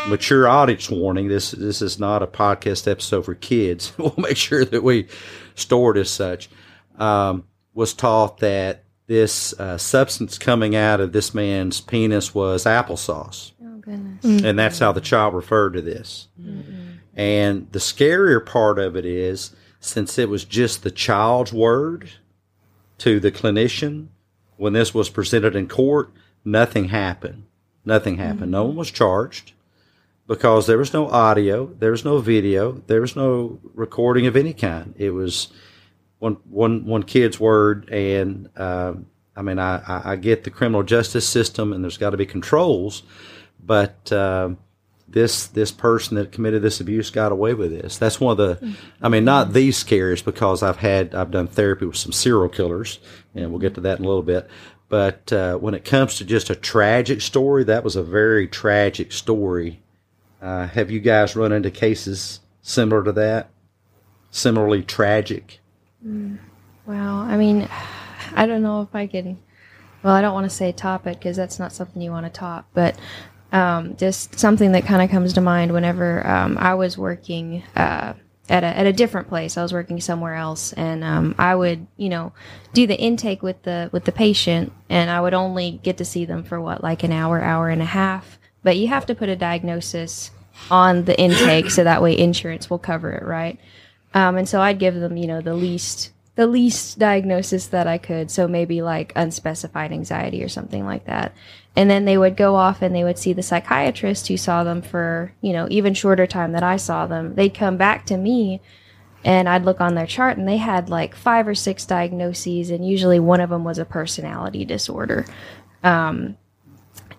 mature 0.07 0.47
audience 0.47 0.91
warning. 0.91 1.27
This 1.27 1.49
this 1.51 1.81
is 1.81 1.99
not 1.99 2.21
a 2.21 2.27
podcast 2.27 2.89
episode 2.89 3.25
for 3.25 3.33
kids. 3.33 3.91
We'll 3.97 4.13
make 4.15 4.37
sure 4.37 4.63
that 4.63 4.83
we 4.83 5.07
store 5.55 5.97
it 5.97 5.99
as 5.99 6.11
such. 6.11 6.51
Um, 6.99 7.45
was 7.73 7.95
taught 7.95 8.37
that 8.41 8.83
this 9.07 9.59
uh, 9.59 9.79
substance 9.79 10.37
coming 10.37 10.75
out 10.75 10.99
of 11.01 11.13
this 11.13 11.33
man's 11.33 11.81
penis 11.81 12.35
was 12.35 12.65
applesauce. 12.65 13.51
Oh 13.63 13.77
goodness. 13.77 14.43
and 14.43 14.59
that's 14.59 14.77
how 14.77 14.91
the 14.91 15.01
child 15.01 15.33
referred 15.33 15.73
to 15.73 15.81
this. 15.81 16.27
And 17.15 17.71
the 17.71 17.79
scarier 17.79 18.45
part 18.45 18.77
of 18.77 18.95
it 18.95 19.05
is, 19.05 19.55
since 19.79 20.19
it 20.19 20.29
was 20.29 20.45
just 20.45 20.83
the 20.83 20.91
child's 20.91 21.51
word 21.51 22.11
to 22.99 23.19
the 23.19 23.31
clinician, 23.31 24.09
when 24.61 24.73
this 24.73 24.93
was 24.93 25.09
presented 25.09 25.55
in 25.55 25.67
court, 25.67 26.11
nothing 26.45 26.89
happened. 26.89 27.45
Nothing 27.83 28.17
happened. 28.17 28.51
No 28.51 28.65
one 28.65 28.75
was 28.75 28.91
charged 28.91 29.53
because 30.27 30.67
there 30.67 30.77
was 30.77 30.93
no 30.93 31.09
audio, 31.09 31.65
there 31.79 31.89
was 31.89 32.05
no 32.05 32.19
video, 32.19 32.73
there 32.85 33.01
was 33.01 33.15
no 33.15 33.59
recording 33.73 34.27
of 34.27 34.35
any 34.35 34.53
kind. 34.53 34.93
It 34.99 35.15
was 35.15 35.47
one 36.19 36.37
one 36.47 36.85
one 36.85 37.01
kid's 37.01 37.39
word, 37.39 37.89
and 37.89 38.49
um, 38.55 39.07
I 39.35 39.41
mean, 39.41 39.57
I, 39.57 40.11
I, 40.11 40.15
get 40.15 40.43
the 40.43 40.51
criminal 40.51 40.83
justice 40.83 41.27
system, 41.27 41.73
and 41.73 41.83
there's 41.83 41.97
got 41.97 42.11
to 42.11 42.17
be 42.17 42.27
controls, 42.27 43.01
but 43.65 44.11
um 44.11 44.59
this 45.11 45.47
this 45.47 45.71
person 45.71 46.15
that 46.15 46.31
committed 46.31 46.61
this 46.61 46.79
abuse 46.79 47.09
got 47.09 47.31
away 47.31 47.53
with 47.53 47.71
this. 47.71 47.97
That's 47.97 48.19
one 48.19 48.39
of 48.39 48.59
the, 48.59 48.75
I 49.01 49.09
mean, 49.09 49.25
not 49.25 49.53
the 49.53 49.71
scariest 49.71 50.25
because 50.25 50.63
I've 50.63 50.77
had 50.77 51.13
I've 51.13 51.31
done 51.31 51.47
therapy 51.47 51.85
with 51.85 51.97
some 51.97 52.11
serial 52.11 52.49
killers, 52.49 52.99
and 53.35 53.49
we'll 53.49 53.59
get 53.59 53.75
to 53.75 53.81
that 53.81 53.99
in 53.99 54.05
a 54.05 54.07
little 54.07 54.23
bit. 54.23 54.49
But 54.89 55.31
uh, 55.31 55.57
when 55.57 55.73
it 55.73 55.85
comes 55.85 56.15
to 56.17 56.25
just 56.25 56.49
a 56.49 56.55
tragic 56.55 57.21
story, 57.21 57.63
that 57.63 57.83
was 57.83 57.95
a 57.95 58.03
very 58.03 58.47
tragic 58.47 59.13
story. 59.13 59.81
Uh, 60.41 60.67
have 60.67 60.91
you 60.91 60.99
guys 60.99 61.35
run 61.35 61.53
into 61.53 61.71
cases 61.71 62.41
similar 62.61 63.03
to 63.03 63.11
that? 63.13 63.51
Similarly 64.31 64.83
tragic. 64.83 65.59
Wow. 66.85 67.21
I 67.21 67.37
mean, 67.37 67.69
I 68.35 68.45
don't 68.45 68.63
know 68.63 68.81
if 68.81 68.93
I 68.93 69.07
can. 69.07 69.39
Well, 70.03 70.13
I 70.13 70.21
don't 70.21 70.33
want 70.33 70.49
to 70.49 70.55
say 70.55 70.71
top 70.71 71.05
it 71.05 71.19
because 71.19 71.37
that's 71.37 71.59
not 71.59 71.71
something 71.71 72.01
you 72.01 72.11
want 72.11 72.25
to 72.25 72.31
top, 72.31 72.67
but 72.73 72.97
um, 73.51 73.95
just 73.97 74.39
something 74.39 74.71
that 74.73 74.85
kind 74.85 75.01
of 75.01 75.09
comes 75.09 75.33
to 75.33 75.41
mind 75.41 75.73
whenever 75.73 76.25
um, 76.25 76.57
I 76.57 76.75
was 76.75 76.97
working 76.97 77.63
uh, 77.75 78.13
at 78.49 78.63
a 78.63 78.67
at 78.67 78.85
a 78.85 78.93
different 78.93 79.27
place. 79.27 79.57
I 79.57 79.63
was 79.63 79.73
working 79.73 79.99
somewhere 80.01 80.35
else, 80.35 80.73
and 80.73 81.03
um, 81.03 81.35
I 81.37 81.55
would, 81.55 81.87
you 81.97 82.09
know, 82.09 82.33
do 82.73 82.87
the 82.87 82.99
intake 82.99 83.41
with 83.41 83.61
the 83.63 83.89
with 83.91 84.05
the 84.05 84.11
patient, 84.11 84.71
and 84.89 85.09
I 85.09 85.21
would 85.21 85.33
only 85.33 85.79
get 85.83 85.97
to 85.97 86.05
see 86.05 86.25
them 86.25 86.43
for 86.43 86.59
what 86.61 86.83
like 86.83 87.03
an 87.03 87.11
hour, 87.11 87.41
hour 87.41 87.69
and 87.69 87.81
a 87.81 87.85
half. 87.85 88.39
But 88.63 88.77
you 88.77 88.87
have 88.89 89.05
to 89.07 89.15
put 89.15 89.29
a 89.29 89.35
diagnosis 89.35 90.31
on 90.69 91.05
the 91.05 91.19
intake 91.19 91.71
so 91.71 91.83
that 91.83 92.01
way 92.01 92.17
insurance 92.17 92.69
will 92.69 92.79
cover 92.79 93.11
it, 93.11 93.23
right? 93.23 93.59
Um, 94.13 94.37
and 94.37 94.47
so 94.47 94.61
I'd 94.61 94.79
give 94.79 94.95
them, 94.95 95.17
you 95.17 95.27
know, 95.27 95.41
the 95.41 95.53
least 95.53 96.10
the 96.35 96.47
least 96.47 96.97
diagnosis 96.97 97.67
that 97.67 97.87
I 97.87 97.97
could. 97.97 98.31
So 98.31 98.47
maybe 98.47 98.81
like 98.81 99.11
unspecified 99.15 99.91
anxiety 99.91 100.43
or 100.43 100.49
something 100.49 100.85
like 100.85 101.05
that. 101.05 101.33
And 101.75 101.89
then 101.89 102.05
they 102.05 102.17
would 102.17 102.35
go 102.35 102.55
off 102.55 102.81
and 102.81 102.95
they 102.95 103.03
would 103.03 103.17
see 103.17 103.33
the 103.33 103.43
psychiatrist 103.43 104.27
who 104.27 104.37
saw 104.37 104.63
them 104.63 104.81
for, 104.81 105.33
you 105.41 105.53
know, 105.53 105.67
even 105.69 105.93
shorter 105.93 106.27
time 106.27 106.51
that 106.53 106.63
I 106.63 106.77
saw 106.77 107.05
them. 107.05 107.35
They'd 107.35 107.53
come 107.53 107.77
back 107.77 108.05
to 108.07 108.17
me 108.17 108.61
and 109.23 109.47
I'd 109.47 109.65
look 109.65 109.79
on 109.79 109.95
their 109.95 110.07
chart 110.07 110.37
and 110.37 110.47
they 110.47 110.57
had 110.57 110.89
like 110.89 111.15
five 111.15 111.47
or 111.47 111.55
six 111.55 111.85
diagnoses 111.85 112.69
and 112.71 112.87
usually 112.87 113.19
one 113.19 113.41
of 113.41 113.49
them 113.49 113.63
was 113.63 113.77
a 113.77 113.85
personality 113.85 114.65
disorder. 114.65 115.25
Um, 115.83 116.37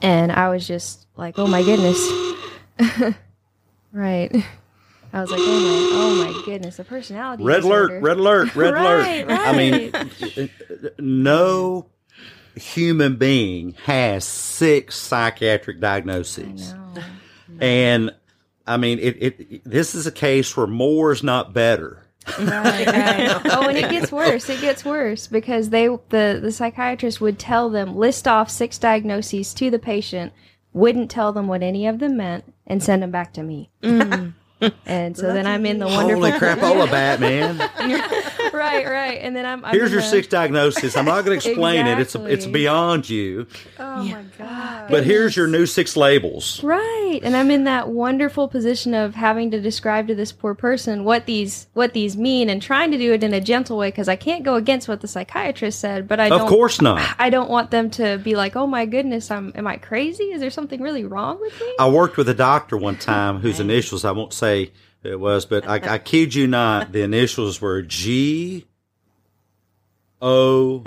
and 0.01 0.33
I 0.33 0.49
was 0.49 0.67
just 0.67 1.07
like, 1.17 1.39
oh 1.39 1.47
my 1.47 1.63
goodness. 1.63 2.01
right. 3.93 4.35
I 5.13 5.21
was 5.21 5.31
like, 5.31 5.41
oh 5.43 5.45
my, 6.25 6.27
oh 6.29 6.33
my 6.35 6.43
goodness, 6.45 6.79
a 6.79 6.85
personality 6.85 7.45
Red 7.45 7.57
disorder. 7.57 7.99
alert! 7.99 8.03
Red 8.03 8.17
alert! 8.19 8.55
Red 8.57 8.75
Right, 8.75 9.25
alert! 9.25 9.41
I 9.41 9.57
mean, 9.57 10.51
no 10.99 11.87
human 12.57 13.17
being 13.17 13.73
has 13.85 14.25
six 14.25 14.97
psychiatric 14.97 15.81
diagnoses. 15.81 16.73
No. 16.73 17.03
And 17.61 18.15
I 18.67 18.77
mean, 18.77 18.99
it, 18.99 19.23
it. 19.23 19.65
This 19.65 19.95
is 19.95 20.07
a 20.07 20.13
case 20.13 20.57
where 20.57 20.67
more 20.67 21.13
is 21.13 21.23
not 21.23 21.53
better. 21.53 22.03
Right, 22.39 22.87
right. 22.87 23.41
oh, 23.53 23.69
and 23.69 23.77
it 23.77 23.91
gets 23.91 24.13
worse. 24.13 24.49
It 24.49 24.61
gets 24.61 24.85
worse 24.85 25.27
because 25.27 25.71
they 25.71 25.89
the 25.89 26.39
the 26.41 26.53
psychiatrist 26.53 27.21
would 27.21 27.39
tell 27.39 27.69
them 27.69 27.97
list 27.97 28.29
off 28.29 28.49
six 28.51 28.79
diagnoses 28.79 29.53
to 29.55 29.71
the 29.71 29.79
patient, 29.79 30.33
wouldn't 30.73 31.11
tell 31.11 31.33
them 31.33 31.49
what 31.49 31.63
any 31.63 31.87
of 31.87 31.99
them 31.99 32.17
meant, 32.17 32.45
and 32.67 32.83
send 32.83 33.03
them 33.03 33.11
back 33.11 33.33
to 33.35 33.43
me. 33.43 33.71
Mm. 33.83 34.35
And 34.87 35.17
so 35.17 35.33
then 35.33 35.47
I'm 35.47 35.67
in 35.67 35.79
the 35.79 35.87
wonderful 35.87 36.25
Holy 36.25 36.39
crap, 36.39 36.59
crapola, 36.59 36.91
Batman! 36.91 37.59
right, 38.59 38.87
right. 38.87 39.19
And 39.21 39.35
then 39.35 39.47
I'm, 39.47 39.65
I'm 39.65 39.75
Here's 39.75 39.89
in 39.91 39.95
your 39.95 40.03
the- 40.03 40.09
six 40.09 40.27
diagnosis. 40.27 40.97
I'm 40.97 41.05
not 41.05 41.25
going 41.25 41.41
to 41.41 41.49
explain 41.49 41.87
it. 41.87 41.99
It's 41.99 42.15
it's 42.15 42.47
beyond 42.47 43.09
you. 43.09 43.47
Oh 43.79 44.03
my 44.03 44.25
ah, 44.39 44.39
god. 44.39 44.91
But 44.91 45.05
here's 45.05 45.37
your 45.37 45.47
new 45.47 45.67
six 45.67 45.97
labels. 45.97 46.63
Right. 46.63 47.21
And 47.23 47.37
I'm 47.37 47.51
in 47.51 47.65
that 47.65 47.89
wonderful 47.89 48.49
position 48.49 48.95
of 48.95 49.15
having 49.15 49.51
to 49.51 49.61
describe 49.61 50.09
to 50.09 50.15
this 50.15 50.33
poor 50.33 50.55
person 50.55 51.05
what 51.05 51.27
these 51.27 51.67
what 51.73 51.93
these 51.93 52.17
mean 52.17 52.49
and 52.49 52.61
trying 52.61 52.91
to 52.91 52.99
do 52.99 53.13
it 53.13 53.23
in 53.23 53.35
a 53.35 53.41
gentle 53.41 53.79
way 53.79 53.89
because 53.89 54.09
I 54.09 54.17
can't 54.17 54.45
go 54.45 54.55
against 54.55 54.89
what 54.89 55.01
the 55.01 55.09
psychiatrist 55.09 55.79
said, 55.79 56.09
but 56.09 56.21
I 56.21 56.27
Of 56.29 56.41
don't 56.41 56.49
course 56.49 56.81
not. 56.81 57.17
I 57.19 57.31
don't 57.31 57.51
want 57.51 57.71
them 57.71 57.91
to 57.91 58.19
be 58.19 58.35
like, 58.35 58.57
"Oh 58.57 58.67
my 58.67 58.87
goodness, 58.87 59.31
I'm 59.31 59.53
am 59.55 59.67
I 59.67 59.77
crazy? 59.77 60.25
Is 60.25 60.41
there 60.41 60.51
something 60.51 60.81
really 60.81 61.05
wrong 61.05 61.41
with 61.41 61.59
me?" 61.61 61.75
I 61.79 61.89
worked 61.89 62.17
with 62.17 62.29
a 62.29 62.35
doctor 62.35 62.77
one 62.77 62.97
time 62.97 63.39
whose 63.39 63.61
initials 63.61 64.05
I 64.05 64.13
won't 64.13 64.33
say 64.33 64.73
it 65.03 65.19
was, 65.19 65.47
but 65.47 65.67
I, 65.67 65.95
I 65.95 65.99
kid 65.99 66.35
you 66.35 66.47
not, 66.47 66.93
the 66.93 67.03
initials 67.03 67.61
were 67.61 67.83
G 67.83 68.67
O 70.21 70.85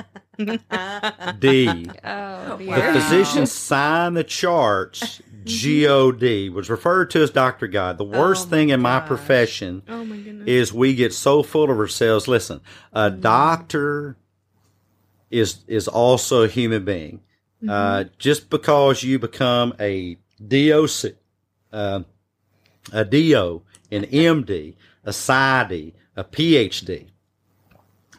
D. 1.40 1.90
Oh 2.04 2.58
The 2.58 2.92
physician 2.94 3.46
signed 3.48 4.16
the 4.18 4.24
charts. 4.24 5.22
G 5.44 5.86
O 5.88 6.12
D 6.12 6.50
was 6.50 6.70
referred 6.70 7.12
to 7.12 7.22
as 7.22 7.30
Doctor 7.30 7.68
God. 7.68 7.98
The 7.98 8.04
worst 8.04 8.48
Oh, 8.48 8.50
thing 8.50 8.70
in 8.70 8.82
my 8.82 9.00
profession 9.00 9.84
Oh 9.88 10.04
my 10.04 10.16
is 10.46 10.74
we 10.74 10.96
get 10.96 11.14
so 11.14 11.44
full 11.44 11.70
of 11.70 11.78
ourselves. 11.78 12.28
Listen, 12.28 12.62
a 12.94 13.12
doctor 13.12 14.18
is 15.30 15.64
is 15.68 15.88
also 15.88 16.44
a 16.44 16.48
human 16.48 16.84
being. 16.86 17.22
Uh, 17.68 18.06
just 18.20 18.50
because 18.52 19.02
you 19.02 19.18
become 19.18 19.74
a 19.80 20.18
DOC, 20.46 21.14
uh, 21.74 22.02
a 22.94 23.04
DO, 23.06 23.64
an 23.96 24.06
MD, 24.06 24.76
a 25.04 25.12
PsyD, 25.12 25.94
a 26.16 26.24
PhD, 26.24 27.08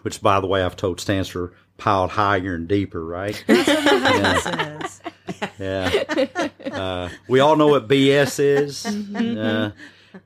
which 0.03 0.21
by 0.23 0.41
the 0.41 0.47
way 0.47 0.63
I've 0.63 0.77
told 0.77 1.01
stands 1.01 1.29
for 1.29 1.53
piled 1.77 2.11
higher 2.11 2.55
and 2.55 2.67
deeper, 2.69 3.05
right? 3.05 3.43
Says. 3.49 5.01
Yeah. 5.59 5.91
Uh, 6.73 7.09
we 7.29 7.41
all 7.41 7.57
know 7.57 7.67
what 7.69 7.89
BS 7.89 8.39
is. 8.41 8.87
Uh, 8.87 9.73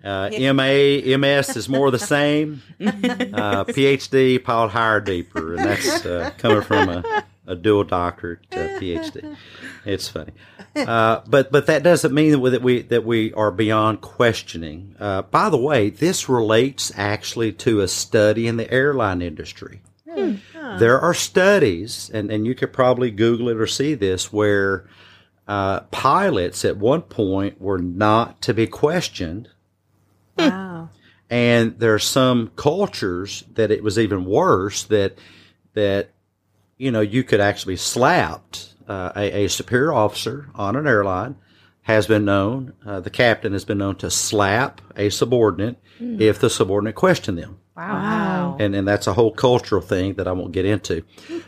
Uh, 0.04 0.30
MA, 0.54 1.16
MS 1.18 1.56
is 1.56 1.68
more 1.68 1.90
the 1.90 1.98
same. 1.98 2.62
Uh, 2.80 3.64
PhD, 3.64 4.42
piled 4.44 4.70
higher, 4.70 5.00
deeper, 5.00 5.54
and 5.56 5.64
that's 5.64 6.06
uh, 6.06 6.30
coming 6.38 6.62
from 6.62 6.88
a, 6.90 7.24
a 7.46 7.54
dual 7.56 7.84
doctorate 7.84 8.40
uh, 8.52 8.78
PhD. 8.78 9.36
It's 9.86 10.08
funny, 10.08 10.32
uh, 10.76 11.22
but 11.26 11.50
but 11.50 11.66
that 11.66 11.82
doesn't 11.82 12.12
mean 12.12 12.32
that 12.42 12.60
we 12.62 12.82
that 12.82 13.02
we 13.04 13.32
are 13.32 13.50
beyond 13.50 14.02
questioning. 14.02 14.94
Uh, 15.00 15.22
by 15.22 15.48
the 15.48 15.56
way, 15.56 15.88
this 15.88 16.28
relates 16.28 16.92
actually 16.96 17.52
to 17.54 17.80
a 17.80 17.88
study 17.88 18.46
in 18.46 18.58
the 18.58 18.70
airline 18.70 19.22
industry. 19.22 19.80
There 20.78 21.00
are 21.00 21.14
studies, 21.14 22.10
and, 22.12 22.30
and 22.30 22.46
you 22.46 22.54
could 22.54 22.72
probably 22.72 23.10
Google 23.10 23.48
it 23.48 23.56
or 23.56 23.66
see 23.66 23.94
this, 23.94 24.30
where 24.32 24.86
uh, 25.48 25.80
pilots 25.90 26.64
at 26.64 26.76
one 26.76 27.02
point 27.02 27.60
were 27.60 27.78
not 27.78 28.40
to 28.42 28.54
be 28.54 28.66
questioned 28.66 29.48
Wow. 30.38 30.90
and 31.28 31.78
there 31.78 31.94
are 31.94 31.98
some 31.98 32.52
cultures 32.54 33.44
that 33.54 33.70
it 33.70 33.82
was 33.82 33.98
even 33.98 34.24
worse 34.24 34.84
that 34.84 35.18
that 35.74 36.10
you 36.80 36.90
know 36.90 37.00
you 37.00 37.22
could 37.22 37.40
actually 37.40 37.74
be 37.74 37.78
slapped 37.78 38.74
uh, 38.88 39.12
a, 39.14 39.44
a 39.44 39.48
superior 39.48 39.92
officer 39.92 40.50
on 40.54 40.76
an 40.76 40.86
airline 40.86 41.36
has 41.82 42.06
been 42.06 42.24
known 42.24 42.72
uh, 42.86 43.00
the 43.00 43.10
captain 43.10 43.52
has 43.52 43.64
been 43.64 43.78
known 43.78 43.96
to 43.96 44.10
slap 44.10 44.80
a 44.96 45.10
subordinate 45.10 45.76
if 46.00 46.38
the 46.38 46.48
subordinate 46.48 46.94
questioned 46.94 47.36
them 47.38 47.60
Wow. 47.76 48.56
and 48.60 48.74
and 48.74 48.86
that's 48.86 49.06
a 49.06 49.14
whole 49.14 49.32
cultural 49.32 49.80
thing 49.80 50.14
that 50.14 50.28
I 50.28 50.32
won't 50.32 50.52
get 50.52 50.66
into. 50.66 51.02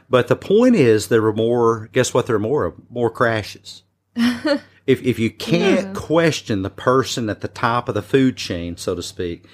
But 0.09 0.29
the 0.29 0.37
point 0.37 0.77
is, 0.77 1.09
there 1.09 1.21
were 1.21 1.33
more. 1.35 1.89
Guess 1.93 2.15
what? 2.15 2.27
There 2.27 2.37
are 2.37 2.39
more 2.39 2.75
more 2.89 3.11
crashes. 3.11 3.83
if 4.17 5.03
if 5.03 5.19
you 5.19 5.31
can't 5.31 5.95
question 5.95 6.63
the 6.63 6.71
person 6.71 7.29
at 7.29 7.43
the 7.43 7.49
top 7.49 7.89
of 7.89 7.95
the 7.95 8.03
food 8.03 8.37
chain, 8.39 8.79
so 8.79 8.95
to 8.95 9.03
speak, 9.03 9.45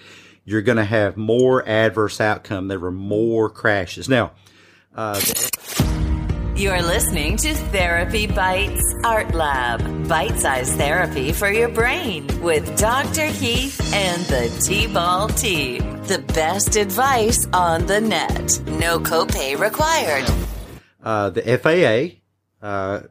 you're 0.45 0.63
going 0.63 0.77
to 0.79 0.85
have 0.85 1.17
more 1.17 1.67
adverse 1.69 2.21
outcome. 2.21 2.69
There 2.69 2.79
were 2.79 2.93
more 2.93 3.51
crashes. 3.51 4.09
Now, 4.09 4.33
You're 6.57 6.83
listening 6.83 7.37
to 7.37 7.55
Therapy 7.55 8.27
Bites 8.27 8.83
Art 9.05 9.33
Lab, 9.33 10.09
bite 10.09 10.37
sized 10.37 10.75
therapy 10.75 11.31
for 11.31 11.53
your 11.53 11.69
brain 11.69 12.27
with 12.43 12.77
Dr. 12.77 13.27
Heath 13.27 13.95
and 13.95 14.21
the 14.23 14.49
T 14.67 14.93
Ball 14.93 15.29
team. 15.29 16.03
The 16.07 16.19
best 16.35 16.75
advice 16.75 17.47
on 17.53 17.87
the 17.87 18.01
net. 18.01 18.61
No 18.67 18.99
copay 18.99 19.57
required. 19.57 20.29
uh, 21.01 21.31
the 21.31 22.19
FAA 22.61 22.67
uh, 22.67 23.03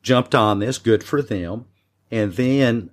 jumped 0.00 0.36
on 0.36 0.60
this. 0.60 0.78
Good 0.78 1.02
for 1.02 1.22
them. 1.22 1.66
And 2.12 2.34
then 2.34 2.90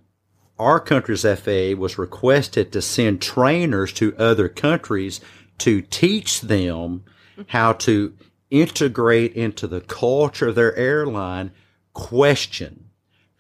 our 0.58 0.80
country's 0.80 1.22
FAA 1.22 1.80
was 1.80 2.00
requested 2.00 2.72
to 2.72 2.82
send 2.82 3.22
trainers 3.22 3.94
to 3.94 4.18
other 4.18 4.50
countries 4.50 5.22
to 5.60 5.84
teach 5.84 6.42
them 6.42 7.04
how 7.48 7.74
to 7.74 8.14
integrate 8.50 9.34
into 9.34 9.68
the 9.68 9.82
culture 9.82 10.50
of 10.50 10.56
their 10.56 10.76
airline. 10.76 11.52
Question, 11.94 12.90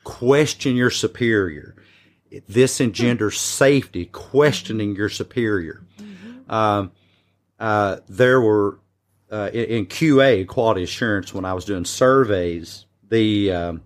question 0.03 0.75
your 0.75 0.89
superior. 0.89 1.75
This 2.47 2.81
engenders 2.81 3.39
safety. 3.39 4.05
Questioning 4.05 4.95
your 4.95 5.09
superior. 5.09 5.83
Um, 6.49 6.91
uh, 7.59 7.97
there 8.07 8.41
were 8.41 8.79
uh, 9.31 9.49
in, 9.53 9.65
in 9.65 9.85
QA 9.85 10.47
quality 10.47 10.83
assurance 10.83 11.33
when 11.33 11.45
I 11.45 11.53
was 11.53 11.65
doing 11.65 11.85
surveys. 11.85 12.85
The 13.09 13.51
um, 13.51 13.81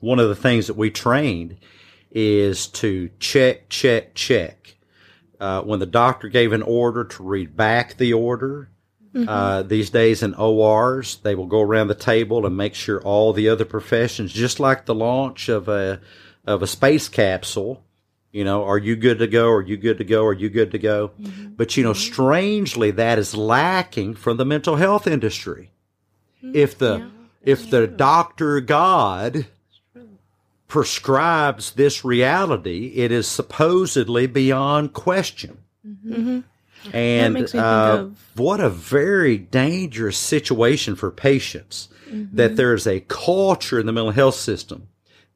one 0.00 0.18
of 0.18 0.28
the 0.28 0.36
things 0.36 0.66
that 0.66 0.76
we 0.76 0.90
trained 0.90 1.56
is 2.10 2.68
to 2.68 3.10
check, 3.18 3.68
check, 3.68 4.14
check. 4.14 4.76
Uh, 5.40 5.62
when 5.62 5.80
the 5.80 5.86
doctor 5.86 6.28
gave 6.28 6.52
an 6.52 6.62
order, 6.62 7.04
to 7.04 7.22
read 7.22 7.56
back 7.56 7.96
the 7.96 8.12
order. 8.12 8.70
Mm-hmm. 9.14 9.28
Uh, 9.28 9.62
these 9.62 9.90
days 9.90 10.22
in 10.22 10.34
ORs, 10.34 11.18
they 11.22 11.34
will 11.34 11.46
go 11.46 11.60
around 11.60 11.86
the 11.86 11.94
table 11.94 12.44
and 12.44 12.56
make 12.56 12.74
sure 12.74 13.00
all 13.00 13.32
the 13.32 13.48
other 13.48 13.64
professions, 13.64 14.32
just 14.32 14.58
like 14.58 14.86
the 14.86 14.94
launch 14.94 15.48
of 15.48 15.68
a 15.68 16.00
of 16.44 16.62
a 16.62 16.66
space 16.66 17.08
capsule, 17.08 17.82
you 18.34 18.42
know, 18.42 18.64
are 18.64 18.78
you 18.78 18.96
good 18.96 19.20
to 19.20 19.28
go? 19.28 19.48
Are 19.52 19.62
you 19.62 19.76
good 19.76 19.98
to 19.98 20.04
go? 20.04 20.24
Are 20.24 20.32
you 20.32 20.50
good 20.50 20.72
to 20.72 20.78
go? 20.78 21.12
Mm-hmm. 21.20 21.52
But 21.54 21.76
you 21.76 21.84
know, 21.84 21.92
mm-hmm. 21.92 22.12
strangely, 22.12 22.90
that 22.90 23.16
is 23.16 23.36
lacking 23.36 24.16
from 24.16 24.38
the 24.38 24.44
mental 24.44 24.74
health 24.74 25.06
industry. 25.06 25.70
If 26.42 26.76
the 26.76 27.12
if 27.42 27.70
the 27.70 27.86
doctor 27.86 28.60
God 28.60 29.46
prescribes 30.66 31.70
this 31.70 32.04
reality, 32.04 32.94
it 32.96 33.12
is 33.12 33.28
supposedly 33.28 34.26
beyond 34.26 34.92
question. 34.92 35.58
And 36.92 37.34
makes 37.34 37.54
me 37.54 37.60
think 37.60 37.64
uh, 37.64 38.06
what 38.34 38.60
a 38.60 38.68
very 38.70 39.38
dangerous 39.38 40.16
situation 40.18 40.96
for 40.96 41.10
patients 41.10 41.88
that 42.32 42.54
there 42.56 42.74
is 42.74 42.86
a 42.86 43.00
culture 43.00 43.80
in 43.80 43.86
the 43.86 43.92
mental 43.92 44.12
health 44.12 44.36
system 44.36 44.88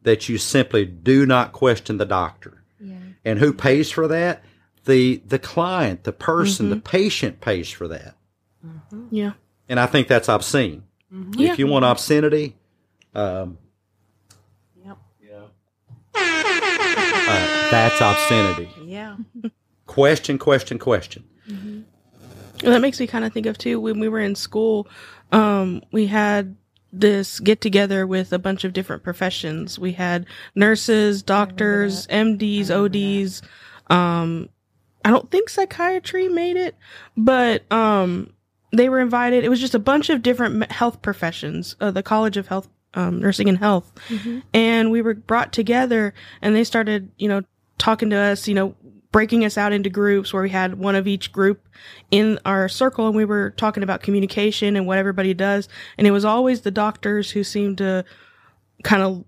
that 0.02 0.28
you 0.28 0.38
simply 0.38 0.84
do 0.84 1.26
not 1.26 1.52
question 1.52 1.96
the 1.96 2.04
doctor. 2.06 2.62
And 3.24 3.38
who 3.40 3.52
pays 3.52 3.90
for 3.90 4.06
that? 4.08 4.42
The 4.84 5.20
the 5.26 5.38
client, 5.38 6.04
the 6.04 6.12
person, 6.12 6.70
the 6.70 6.76
patient 6.76 7.40
pays 7.40 7.68
for 7.70 7.88
that. 7.88 8.14
Yeah. 9.11 9.32
And 9.68 9.78
I 9.78 9.87
think 9.87 10.08
that's 10.08 10.28
obscene. 10.28 10.84
Yeah. 11.37 11.52
If 11.52 11.58
you 11.58 11.66
want 11.66 11.84
obscenity, 11.84 12.56
um, 13.14 13.58
Yep. 14.84 14.98
uh, 16.14 17.70
that's 17.70 18.00
obscenity. 18.00 18.70
Yeah. 18.84 19.16
Question, 19.87 20.38
question, 20.38 20.78
question. 20.78 21.24
And 22.62 22.73
that 22.73 22.81
makes 22.81 22.99
me 23.01 23.07
kind 23.07 23.25
of 23.25 23.33
think 23.33 23.47
of 23.47 23.59
too 23.59 23.81
when 23.81 24.01
we 24.01 24.09
were 24.09 24.21
in 24.21 24.35
school, 24.35 24.88
um, 25.33 25.83
we 25.92 26.07
had 26.07 26.57
this 26.92 27.38
get 27.40 27.61
together 27.61 28.07
with 28.07 28.33
a 28.33 28.38
bunch 28.38 28.64
of 28.64 28.73
different 28.73 29.03
professions. 29.03 29.79
We 29.79 29.92
had 29.92 30.27
nurses, 30.55 31.23
doctors, 31.23 32.07
MDs, 32.07 32.71
ODs. 32.71 33.42
Um, 33.90 34.49
I 35.05 35.11
don't 35.11 35.31
think 35.31 35.49
psychiatry 35.49 36.29
made 36.29 36.57
it, 36.57 36.75
but 37.16 37.71
um, 37.73 38.33
they 38.73 38.88
were 38.88 39.01
invited. 39.01 39.44
It 39.44 39.49
was 39.49 39.61
just 39.61 39.75
a 39.75 39.79
bunch 39.79 40.11
of 40.11 40.23
different 40.23 40.71
health 40.73 41.03
professions, 41.03 41.77
uh, 41.81 41.90
the 41.90 42.03
College 42.03 42.37
of 42.37 42.49
Health, 42.49 42.68
um, 42.94 43.21
Nursing 43.21 43.49
and 43.49 43.59
Health, 43.59 43.92
and 44.55 44.90
we 44.90 45.03
were 45.03 45.14
brought 45.14 45.53
together, 45.53 46.14
and 46.42 46.55
they 46.55 46.64
started, 46.64 47.11
you 47.18 47.29
know, 47.29 47.42
talking 47.79 48.11
to 48.11 48.16
us, 48.16 48.49
you 48.49 48.55
know, 48.55 48.75
breaking 49.18 49.44
us 49.44 49.59
out 49.59 49.72
into 49.72 49.90
groups 49.90 50.33
where 50.33 50.44
we 50.44 50.48
had 50.48 50.78
one 50.78 50.94
of 50.94 51.09
each 51.09 51.33
group 51.33 51.66
in 52.12 52.38
our 52.46 52.68
circle 52.68 53.09
and 53.09 53.16
we 53.16 53.24
were 53.24 53.50
talking 53.57 53.83
about 53.83 54.00
communication 54.00 54.76
and 54.76 54.87
what 54.87 54.96
everybody 54.96 55.35
does. 55.35 55.68
And 55.96 56.07
it 56.07 56.12
was 56.12 56.24
always 56.24 56.61
the 56.61 56.70
doctors 56.70 57.33
who 57.33 57.42
seemed 57.42 57.78
to 57.78 58.04
kind 58.85 59.02
of, 59.02 59.24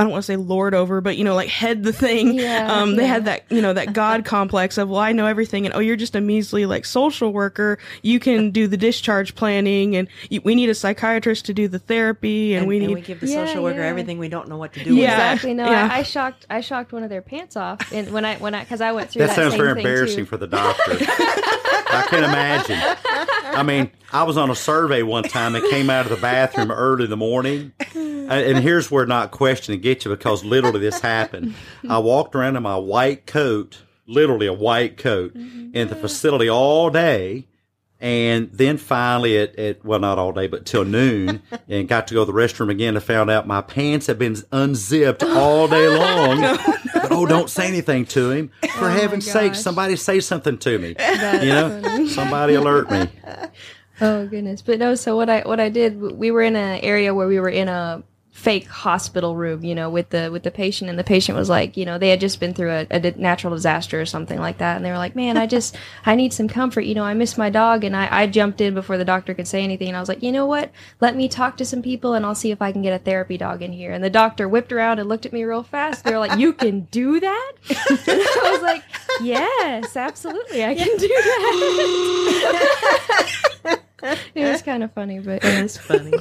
I 0.00 0.02
don't 0.04 0.12
want 0.12 0.22
to 0.24 0.26
say 0.26 0.36
lord 0.36 0.72
over, 0.74 1.02
but 1.02 1.18
you 1.18 1.24
know, 1.24 1.34
like 1.34 1.50
head 1.50 1.82
the 1.84 1.92
thing. 1.92 2.32
Yeah, 2.40 2.72
um, 2.72 2.96
they 2.96 3.06
had 3.06 3.26
that, 3.26 3.44
you 3.50 3.60
know, 3.60 3.74
that 3.74 3.92
God 3.92 4.24
complex 4.24 4.78
of, 4.78 4.88
well, 4.88 4.98
I 4.98 5.12
know 5.12 5.26
everything. 5.26 5.66
And 5.66 5.74
oh, 5.74 5.78
you're 5.78 5.96
just 5.96 6.16
a 6.16 6.22
measly 6.22 6.64
like 6.64 6.86
social 6.86 7.34
worker. 7.34 7.78
You 8.00 8.18
can 8.18 8.50
do 8.50 8.66
the 8.66 8.78
discharge 8.78 9.34
planning 9.34 9.96
and 9.96 10.08
you, 10.30 10.40
we 10.42 10.54
need 10.54 10.70
a 10.70 10.74
psychiatrist 10.74 11.44
to 11.46 11.54
do 11.54 11.68
the 11.68 11.78
therapy 11.78 12.54
and, 12.54 12.60
And, 12.62 12.68
we 12.68 12.78
and 12.78 12.86
need, 12.86 12.94
we 12.94 13.00
give 13.02 13.20
the 13.20 13.26
Yeah, 13.28 13.44
social 13.46 13.62
worker 13.62 13.80
yeah. 13.80 13.88
everything 13.88 14.18
we 14.18 14.28
don't 14.30 14.48
know 14.48 14.56
what 14.56 14.72
to 14.72 14.82
do 14.82 14.94
Yeah. 14.94 15.02
with. 15.02 15.10
Exactly. 15.34 15.52
No, 15.54 15.70
Yeah. 15.70 15.88
I, 15.92 15.98
I 15.98 16.02
shocked. 16.02 16.46
I 16.48 16.62
shocked 16.62 16.92
one 16.92 17.02
of 17.02 17.10
their 17.10 17.20
pants 17.22 17.56
off, 17.56 17.92
and 17.92 18.10
when 18.10 18.24
I 18.24 18.36
when 18.36 18.54
I 18.54 18.60
because 18.64 18.80
I 18.80 18.92
went 18.92 19.10
through 19.10 19.20
That 19.20 19.26
that, 19.28 19.36
sounds 19.36 19.52
same 19.52 19.60
very 19.60 19.74
thing 19.74 19.84
embarrassing 19.86 20.24
too. 20.24 20.30
for 20.30 20.38
the 20.38 20.46
doctor. 20.46 20.96
I 21.92 22.06
can 22.08 22.24
imagine. 22.24 22.78
I 23.52 23.62
mean, 23.64 23.90
I 24.12 24.22
was 24.22 24.36
on 24.36 24.48
a 24.50 24.54
survey 24.54 25.02
one 25.02 25.24
time 25.24 25.54
and 25.56 25.64
came 25.70 25.90
out 25.90 26.06
of 26.06 26.10
the 26.10 26.16
bathroom 26.22 26.70
early 26.70 27.04
in 27.04 27.10
the 27.10 27.16
morning. 27.16 27.72
And 27.94 28.30
and 28.30 28.58
here's 28.58 28.90
where 28.92 29.06
not 29.06 29.32
questioning 29.32 29.80
gets 29.94 30.04
you 30.04 30.10
because 30.10 30.44
literally 30.44 30.80
this 30.80 31.00
happened. 31.00 31.54
I 31.88 31.98
walked 31.98 32.34
around 32.34 32.56
in 32.56 32.62
my 32.62 32.76
white 32.76 33.26
coat, 33.26 33.82
literally 34.06 34.46
a 34.46 34.52
white 34.52 34.96
coat, 34.96 35.34
mm-hmm. 35.34 35.74
in 35.74 35.88
the 35.88 35.96
facility 35.96 36.48
all 36.48 36.90
day. 36.90 37.46
And 38.02 38.50
then 38.50 38.78
finally 38.78 39.36
at, 39.36 39.56
at, 39.56 39.84
well, 39.84 39.98
not 39.98 40.18
all 40.18 40.32
day, 40.32 40.46
but 40.46 40.64
till 40.64 40.86
noon 40.86 41.42
and 41.68 41.86
got 41.86 42.08
to 42.08 42.14
go 42.14 42.24
to 42.24 42.32
the 42.32 42.38
restroom 42.38 42.70
again 42.70 42.96
and 42.96 43.04
found 43.04 43.30
out 43.30 43.46
my 43.46 43.60
pants 43.60 44.06
had 44.06 44.18
been 44.18 44.36
unzipped 44.52 45.22
all 45.22 45.68
day 45.68 45.86
oh, 45.86 45.98
long. 45.98 46.40
But 46.94 47.12
oh, 47.12 47.26
don't 47.26 47.50
say 47.50 47.68
anything 47.68 48.06
to 48.06 48.30
him. 48.30 48.52
For 48.78 48.86
oh, 48.86 48.88
heaven's 48.88 49.30
sake, 49.30 49.54
somebody 49.54 49.96
say 49.96 50.20
something 50.20 50.56
to 50.58 50.78
me. 50.78 50.88
you 50.88 51.50
know, 51.50 52.06
somebody 52.06 52.54
alert 52.54 52.90
me. 52.90 53.08
Oh 54.02 54.26
goodness! 54.26 54.62
But 54.62 54.78
no. 54.78 54.94
So 54.94 55.14
what 55.14 55.28
I 55.28 55.42
what 55.42 55.60
I 55.60 55.68
did, 55.68 56.00
we 56.00 56.30
were 56.30 56.40
in 56.40 56.56
an 56.56 56.80
area 56.80 57.14
where 57.14 57.26
we 57.26 57.38
were 57.38 57.50
in 57.50 57.68
a 57.68 58.02
fake 58.30 58.68
hospital 58.68 59.34
room, 59.34 59.64
you 59.64 59.74
know, 59.74 59.90
with 59.90 60.10
the 60.10 60.30
with 60.30 60.44
the 60.44 60.50
patient, 60.50 60.88
and 60.88 60.98
the 60.98 61.04
patient 61.04 61.36
was 61.36 61.48
like, 61.48 61.76
you 61.76 61.84
know, 61.84 61.98
they 61.98 62.10
had 62.10 62.20
just 62.20 62.38
been 62.38 62.54
through 62.54 62.70
a, 62.70 62.86
a 62.90 63.00
natural 63.16 63.54
disaster 63.54 64.00
or 64.00 64.06
something 64.06 64.38
like 64.38 64.58
that, 64.58 64.76
and 64.76 64.84
they 64.84 64.90
were 64.90 64.98
like, 64.98 65.16
man, 65.16 65.36
I 65.36 65.46
just 65.56 65.76
I 66.06 66.14
need 66.14 66.32
some 66.32 66.48
comfort, 66.48 66.82
you 66.82 66.94
know, 66.94 67.04
I 67.04 67.14
miss 67.14 67.36
my 67.36 67.50
dog, 67.50 67.84
and 67.84 67.96
I, 67.96 68.22
I 68.22 68.26
jumped 68.26 68.60
in 68.60 68.74
before 68.74 68.98
the 68.98 69.04
doctor 69.04 69.34
could 69.34 69.48
say 69.48 69.64
anything, 69.64 69.88
and 69.88 69.96
I 69.96 70.00
was 70.00 70.08
like, 70.08 70.22
you 70.22 70.32
know 70.32 70.46
what, 70.46 70.70
let 71.00 71.16
me 71.16 71.28
talk 71.28 71.56
to 71.58 71.64
some 71.64 71.82
people, 71.82 72.14
and 72.14 72.24
I'll 72.24 72.34
see 72.34 72.50
if 72.50 72.62
I 72.62 72.72
can 72.72 72.82
get 72.82 72.98
a 72.98 73.02
therapy 73.02 73.36
dog 73.36 73.62
in 73.62 73.72
here, 73.72 73.92
and 73.92 74.02
the 74.02 74.10
doctor 74.10 74.48
whipped 74.48 74.72
around 74.72 75.00
and 75.00 75.08
looked 75.08 75.26
at 75.26 75.32
me 75.32 75.44
real 75.44 75.62
fast. 75.62 76.04
they're 76.04 76.18
like, 76.18 76.38
you 76.38 76.52
can 76.52 76.82
do 76.90 77.20
that, 77.20 77.52
and 77.68 77.98
I 78.08 78.50
was 78.52 78.62
like, 78.62 78.82
yes, 79.20 79.96
absolutely, 79.96 80.64
I 80.64 80.74
can 80.74 80.96
do 80.96 81.08
that. 81.08 81.40
it 84.34 84.50
was 84.50 84.62
kind 84.62 84.82
of 84.82 84.92
funny, 84.92 85.18
but 85.18 85.44
it 85.44 85.62
was 85.62 85.76
funny. 85.76 86.14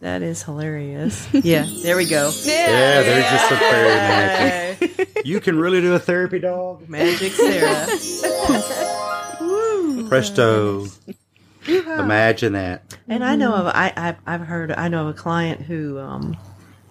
That 0.00 0.22
is 0.22 0.42
hilarious. 0.42 1.26
Yeah, 1.44 1.66
there 1.82 1.96
we 1.96 2.06
go. 2.06 2.30
Yeah, 2.44 3.02
there's 3.02 3.30
just 3.30 3.48
some 3.48 3.58
fairy 3.58 3.88
magic. 3.88 5.22
You 5.24 5.40
can 5.40 5.58
really 5.58 5.80
do 5.80 5.94
a 5.94 5.98
therapy 5.98 6.38
dog? 6.38 6.88
Magic 6.88 7.32
Sarah. 7.32 7.86
Presto. 10.08 10.86
Imagine 11.66 12.52
that. 12.52 12.96
And 13.08 13.24
I 13.24 13.34
know 13.36 13.54
of 13.54 13.66
I 13.66 13.92
I've, 13.96 14.16
I've 14.26 14.46
heard 14.46 14.70
I 14.72 14.88
know 14.88 15.08
of 15.08 15.16
a 15.16 15.18
client 15.18 15.62
who 15.62 15.98
um, 15.98 16.36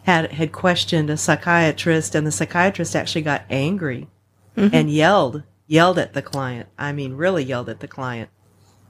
had 0.04 0.32
had 0.34 0.52
questioned 0.52 1.10
a 1.10 1.18
psychiatrist, 1.18 2.14
and 2.16 2.26
the 2.28 2.32
psychiatrist 2.32 2.96
actually 2.96 3.22
got 3.22 3.44
angry 3.50 4.08
and 4.58 4.90
yelled 4.90 5.44
yelled 5.68 5.98
at 6.00 6.14
the 6.14 6.22
client. 6.22 6.68
I 6.78 6.92
mean, 6.92 7.14
really 7.14 7.44
yelled 7.44 7.70
at 7.70 7.80
the 7.80 7.88
client, 7.88 8.30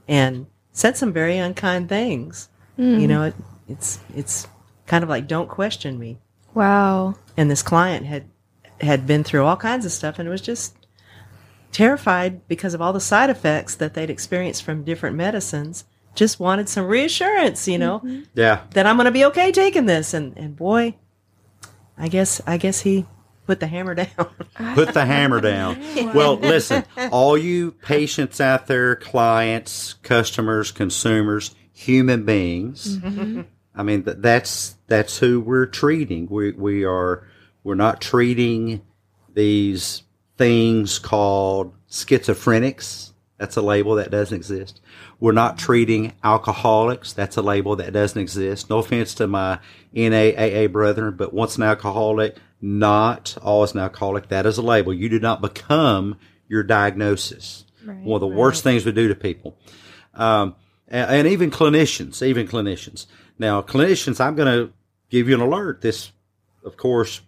and 0.08 0.46
said 0.72 0.96
some 0.96 1.12
very 1.12 1.38
unkind 1.38 1.88
things. 1.88 2.48
You 2.76 3.08
know, 3.08 3.22
it, 3.24 3.34
it's 3.68 3.98
it's 4.14 4.46
kind 4.86 5.02
of 5.02 5.10
like 5.10 5.26
don't 5.26 5.48
question 5.48 5.98
me. 5.98 6.18
wow. 6.54 7.14
And 7.36 7.50
this 7.50 7.62
client 7.62 8.06
had 8.06 8.28
had 8.80 9.06
been 9.06 9.24
through 9.24 9.44
all 9.44 9.56
kinds 9.56 9.84
of 9.84 9.92
stuff, 9.92 10.18
and 10.18 10.28
was 10.28 10.40
just 10.40 10.76
terrified 11.72 12.46
because 12.48 12.74
of 12.74 12.80
all 12.80 12.92
the 12.92 13.00
side 13.00 13.30
effects 13.30 13.74
that 13.76 13.94
they'd 13.94 14.10
experienced 14.10 14.62
from 14.62 14.84
different 14.84 15.16
medicines. 15.16 15.84
Just 16.14 16.40
wanted 16.40 16.68
some 16.68 16.86
reassurance, 16.86 17.68
you 17.68 17.78
know 17.78 17.98
mm-hmm. 17.98 18.22
Yeah. 18.34 18.62
that 18.70 18.86
I'm 18.86 18.96
going 18.96 19.04
to 19.04 19.10
be 19.10 19.26
okay 19.26 19.52
taking 19.52 19.86
this. 19.86 20.14
And 20.14 20.36
and 20.36 20.56
boy, 20.56 20.96
I 21.98 22.08
guess 22.08 22.40
I 22.46 22.56
guess 22.56 22.80
he 22.80 23.06
put 23.46 23.60
the 23.60 23.66
hammer 23.66 23.94
down. 23.94 24.08
Put 24.74 24.92
the 24.92 25.04
hammer 25.06 25.40
down. 25.40 25.78
Well, 26.12 26.36
listen, 26.40 26.84
all 27.12 27.38
you 27.38 27.72
patients 27.72 28.40
out 28.40 28.66
there, 28.66 28.96
clients, 28.96 29.94
customers, 30.02 30.72
consumers, 30.72 31.54
human 31.72 32.24
beings. 32.24 32.98
Mm-hmm. 32.98 33.42
I 33.76 33.82
mean, 33.82 34.04
th- 34.04 34.18
that's 34.20 34.76
that's 34.86 35.18
who 35.18 35.40
we're 35.40 35.66
treating. 35.66 36.26
We 36.28 36.52
we 36.52 36.84
are 36.84 37.26
we're 37.62 37.74
not 37.74 38.00
treating 38.00 38.82
these 39.34 40.02
things 40.38 40.98
called 40.98 41.74
schizophrenics. 41.90 43.12
That's 43.38 43.56
a 43.56 43.62
label 43.62 43.96
that 43.96 44.10
doesn't 44.10 44.34
exist. 44.36 44.80
We're 45.20 45.32
not 45.32 45.58
treating 45.58 46.14
alcoholics. 46.24 47.12
That's 47.12 47.36
a 47.36 47.42
label 47.42 47.76
that 47.76 47.92
doesn't 47.92 48.20
exist. 48.20 48.70
No 48.70 48.78
offense 48.78 49.14
to 49.14 49.26
my 49.26 49.58
NAAA 49.94 50.72
brethren, 50.72 51.14
but 51.16 51.34
once 51.34 51.56
an 51.56 51.62
alcoholic, 51.62 52.36
not 52.62 53.36
always 53.42 53.72
an 53.72 53.80
alcoholic. 53.80 54.28
That 54.28 54.46
is 54.46 54.56
a 54.56 54.62
label. 54.62 54.94
You 54.94 55.10
do 55.10 55.20
not 55.20 55.42
become 55.42 56.18
your 56.48 56.62
diagnosis. 56.62 57.64
One 58.04 58.16
of 58.16 58.20
the 58.20 58.36
worst 58.36 58.62
things 58.62 58.84
we 58.86 58.92
do 58.92 59.08
to 59.08 59.14
people. 59.14 59.58
Um, 60.14 60.56
and, 60.88 61.10
and 61.10 61.28
even 61.28 61.50
clinicians, 61.50 62.22
even 62.22 62.48
clinicians. 62.48 63.06
Now, 63.38 63.62
clinicians, 63.62 64.20
I'm 64.20 64.34
going 64.34 64.48
to 64.48 64.72
give 65.10 65.28
you 65.28 65.34
an 65.34 65.40
alert. 65.40 65.80
This, 65.80 66.12
of 66.64 66.76
course, 66.76 67.20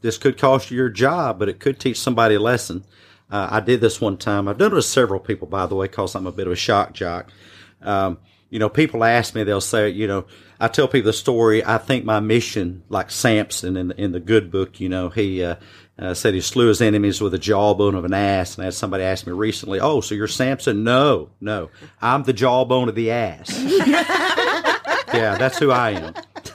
this 0.00 0.18
could 0.18 0.36
cost 0.38 0.70
you 0.70 0.76
your 0.76 0.88
job, 0.88 1.38
but 1.38 1.48
it 1.48 1.60
could 1.60 1.78
teach 1.78 1.98
somebody 1.98 2.34
a 2.34 2.40
lesson. 2.40 2.84
Uh, 3.30 3.48
I 3.50 3.60
did 3.60 3.80
this 3.80 4.00
one 4.00 4.16
time. 4.16 4.48
I've 4.48 4.58
done 4.58 4.72
it 4.72 4.74
with 4.74 4.84
several 4.84 5.20
people, 5.20 5.46
by 5.46 5.66
the 5.66 5.74
way, 5.74 5.86
because 5.86 6.14
I'm 6.14 6.26
a 6.26 6.32
bit 6.32 6.46
of 6.46 6.52
a 6.52 6.56
shock 6.56 6.92
jock. 6.92 7.30
Um, 7.80 8.18
you 8.50 8.58
know, 8.58 8.68
people 8.68 9.02
ask 9.02 9.34
me, 9.34 9.44
they'll 9.44 9.62
say, 9.62 9.88
you 9.88 10.06
know, 10.06 10.26
I 10.60 10.68
tell 10.68 10.86
people 10.86 11.06
the 11.06 11.14
story. 11.14 11.64
I 11.64 11.78
think 11.78 12.04
my 12.04 12.20
mission, 12.20 12.82
like 12.90 13.10
Samson 13.10 13.76
in 13.76 13.88
the, 13.88 14.00
in 14.00 14.12
the 14.12 14.20
good 14.20 14.50
book, 14.50 14.78
you 14.78 14.90
know, 14.90 15.08
he, 15.08 15.42
uh, 15.42 15.56
uh, 15.98 16.14
said 16.14 16.34
he 16.34 16.40
slew 16.40 16.68
his 16.68 16.82
enemies 16.82 17.20
with 17.20 17.32
the 17.32 17.38
jawbone 17.38 17.94
of 17.94 18.04
an 18.04 18.12
ass. 18.12 18.56
And 18.56 18.62
I 18.62 18.66
had 18.66 18.74
somebody 18.74 19.04
ask 19.04 19.26
me 19.26 19.32
recently, 19.32 19.80
Oh, 19.80 20.00
so 20.00 20.14
you're 20.14 20.26
Samson? 20.26 20.84
No, 20.84 21.30
no, 21.40 21.70
I'm 22.00 22.24
the 22.24 22.32
jawbone 22.32 22.88
of 22.88 22.94
the 22.94 23.10
ass. 23.10 23.48
yeah, 25.14 25.36
that's 25.36 25.58
who 25.58 25.70
I 25.70 25.90
am. 25.90 26.14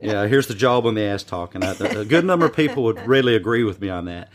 yeah, 0.00 0.26
here's 0.26 0.46
the 0.46 0.54
job 0.54 0.86
on 0.86 0.94
the 0.94 1.02
ass 1.02 1.22
talking. 1.22 1.62
I, 1.62 1.72
a 1.72 2.04
good 2.04 2.24
number 2.24 2.46
of 2.46 2.54
people 2.54 2.84
would 2.84 3.06
really 3.06 3.36
agree 3.36 3.64
with 3.64 3.80
me 3.80 3.88
on 3.88 4.06
that. 4.06 4.28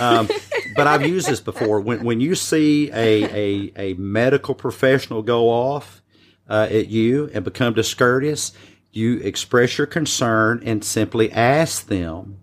Um, 0.00 0.28
but 0.76 0.86
I've 0.86 1.06
used 1.06 1.28
this 1.28 1.40
before. 1.40 1.80
When 1.80 2.04
when 2.04 2.20
you 2.20 2.34
see 2.34 2.90
a 2.90 3.24
a, 3.24 3.72
a 3.76 3.94
medical 3.94 4.54
professional 4.54 5.22
go 5.22 5.48
off 5.48 6.02
uh, 6.48 6.68
at 6.70 6.88
you 6.88 7.30
and 7.34 7.44
become 7.44 7.74
discourteous, 7.74 8.52
you 8.92 9.18
express 9.18 9.78
your 9.78 9.86
concern 9.86 10.62
and 10.64 10.84
simply 10.84 11.32
ask 11.32 11.86
them, 11.86 12.40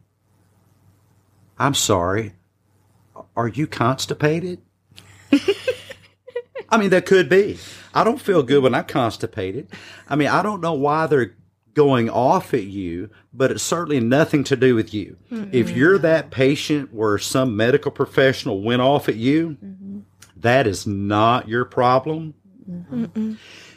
"I'm 1.57 1.73
sorry, 1.73 2.33
are 3.35 3.47
you 3.47 3.67
constipated?" 3.67 4.61
I 6.69 6.77
mean, 6.77 6.89
that 6.89 7.05
could 7.05 7.29
be. 7.29 7.57
I 7.93 8.03
don't 8.03 8.21
feel 8.21 8.43
good 8.43 8.63
when 8.63 8.75
I'm 8.75 8.85
constipated. 8.85 9.67
I 10.09 10.15
mean, 10.15 10.27
I 10.27 10.41
don't 10.41 10.61
know 10.61 10.73
why 10.73 11.07
they're 11.07 11.35
going 11.73 12.09
off 12.09 12.53
at 12.53 12.63
you, 12.63 13.09
but 13.33 13.51
it's 13.51 13.63
certainly 13.63 13.99
nothing 13.99 14.43
to 14.45 14.55
do 14.55 14.75
with 14.75 14.93
you. 14.93 15.17
If 15.51 15.69
you're 15.71 15.97
that 15.99 16.31
patient 16.31 16.93
where 16.93 17.17
some 17.17 17.55
medical 17.57 17.91
professional 17.91 18.61
went 18.61 18.81
off 18.81 19.09
at 19.09 19.15
you, 19.15 19.57
that 20.37 20.67
is 20.67 20.87
not 20.87 21.47
your 21.47 21.65
problem. 21.65 22.33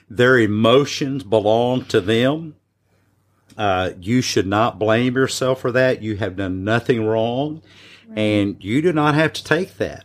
Their 0.08 0.38
emotions 0.38 1.24
belong 1.24 1.84
to 1.86 2.00
them. 2.00 2.54
Uh, 3.56 3.90
you 4.00 4.20
should 4.22 4.46
not 4.46 4.78
blame 4.78 5.16
yourself 5.16 5.60
for 5.60 5.72
that. 5.72 6.00
You 6.00 6.16
have 6.16 6.36
done 6.36 6.62
nothing 6.64 7.04
wrong, 7.04 7.60
and 8.14 8.56
you 8.62 8.80
do 8.80 8.92
not 8.92 9.14
have 9.16 9.32
to 9.34 9.44
take 9.44 9.76
that. 9.78 10.04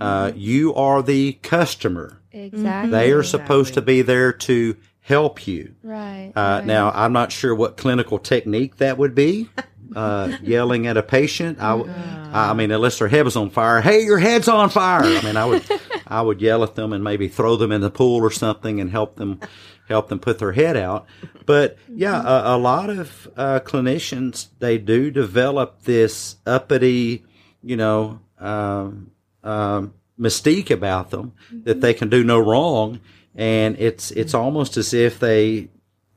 Uh, 0.00 0.32
you 0.34 0.74
are 0.74 1.02
the 1.02 1.34
customer. 1.42 2.20
Exactly. 2.34 2.90
They 2.90 3.12
are 3.12 3.22
supposed 3.22 3.74
to 3.74 3.82
be 3.82 4.02
there 4.02 4.32
to 4.32 4.76
help 5.00 5.46
you. 5.46 5.74
right. 5.82 6.32
Uh, 6.34 6.40
right. 6.40 6.66
Now, 6.66 6.90
I'm 6.90 7.12
not 7.12 7.30
sure 7.30 7.54
what 7.54 7.76
clinical 7.76 8.18
technique 8.18 8.76
that 8.76 8.98
would 8.98 9.14
be. 9.14 9.48
Uh, 9.94 10.38
yelling 10.42 10.86
at 10.88 10.96
a 10.96 11.02
patient. 11.02 11.58
i 11.60 12.52
mean, 12.54 12.70
unless 12.72 12.98
their 12.98 13.06
head 13.06 13.24
was 13.24 13.36
on 13.36 13.50
fire. 13.50 13.80
Hey, 13.80 14.02
your 14.02 14.18
head's 14.18 14.48
on 14.48 14.70
fire. 14.70 15.04
I 15.04 15.22
mean, 15.22 15.36
I 15.36 15.44
would, 15.44 15.62
I 16.06 16.20
would 16.20 16.40
yell 16.40 16.64
at 16.64 16.74
them 16.74 16.92
and 16.92 17.04
maybe 17.04 17.28
throw 17.28 17.54
them 17.56 17.70
in 17.70 17.80
the 17.80 17.90
pool 17.90 18.20
or 18.22 18.30
something 18.30 18.80
and 18.80 18.90
help 18.90 19.16
them, 19.16 19.38
help 19.86 20.08
them 20.08 20.18
put 20.18 20.38
their 20.40 20.50
head 20.52 20.76
out. 20.76 21.06
But 21.46 21.76
yeah, 21.88 22.20
a, 22.20 22.56
a 22.56 22.58
lot 22.58 22.90
of 22.90 23.28
uh, 23.36 23.60
clinicians 23.60 24.48
they 24.58 24.78
do 24.78 25.12
develop 25.12 25.82
this 25.82 26.36
uppity, 26.44 27.24
you 27.62 27.76
know, 27.76 28.20
um, 28.38 29.12
um, 29.44 29.94
mystique 30.18 30.70
about 30.70 31.10
them 31.10 31.32
that 31.50 31.72
mm-hmm. 31.72 31.80
they 31.80 31.94
can 31.94 32.08
do 32.08 32.22
no 32.24 32.38
wrong, 32.38 33.00
and 33.34 33.76
it's 33.78 34.10
it's 34.12 34.34
almost 34.34 34.76
as 34.76 34.94
if 34.94 35.18
they, 35.18 35.68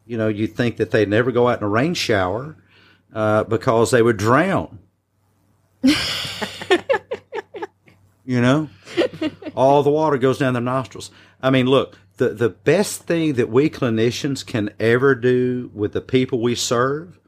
you 0.05 0.17
know, 0.17 0.27
you 0.27 0.47
think 0.47 0.77
that 0.77 0.91
they'd 0.91 1.09
never 1.09 1.31
go 1.31 1.47
out 1.47 1.59
in 1.59 1.63
a 1.63 1.69
rain 1.69 1.93
shower 1.93 2.55
uh, 3.13 3.43
because 3.43 3.91
they 3.91 4.01
would 4.01 4.17
drown. 4.17 4.79
you 8.25 8.41
know, 8.41 8.69
all 9.55 9.83
the 9.83 9.89
water 9.89 10.17
goes 10.17 10.37
down 10.37 10.53
their 10.53 10.61
nostrils. 10.61 11.11
I 11.41 11.49
mean, 11.49 11.67
look, 11.67 11.97
the 12.17 12.29
the 12.29 12.49
best 12.49 13.03
thing 13.03 13.33
that 13.33 13.49
we 13.49 13.69
clinicians 13.69 14.45
can 14.45 14.69
ever 14.79 15.15
do 15.15 15.71
with 15.73 15.93
the 15.93 16.01
people 16.01 16.41
we 16.41 16.55
serve 16.55 17.19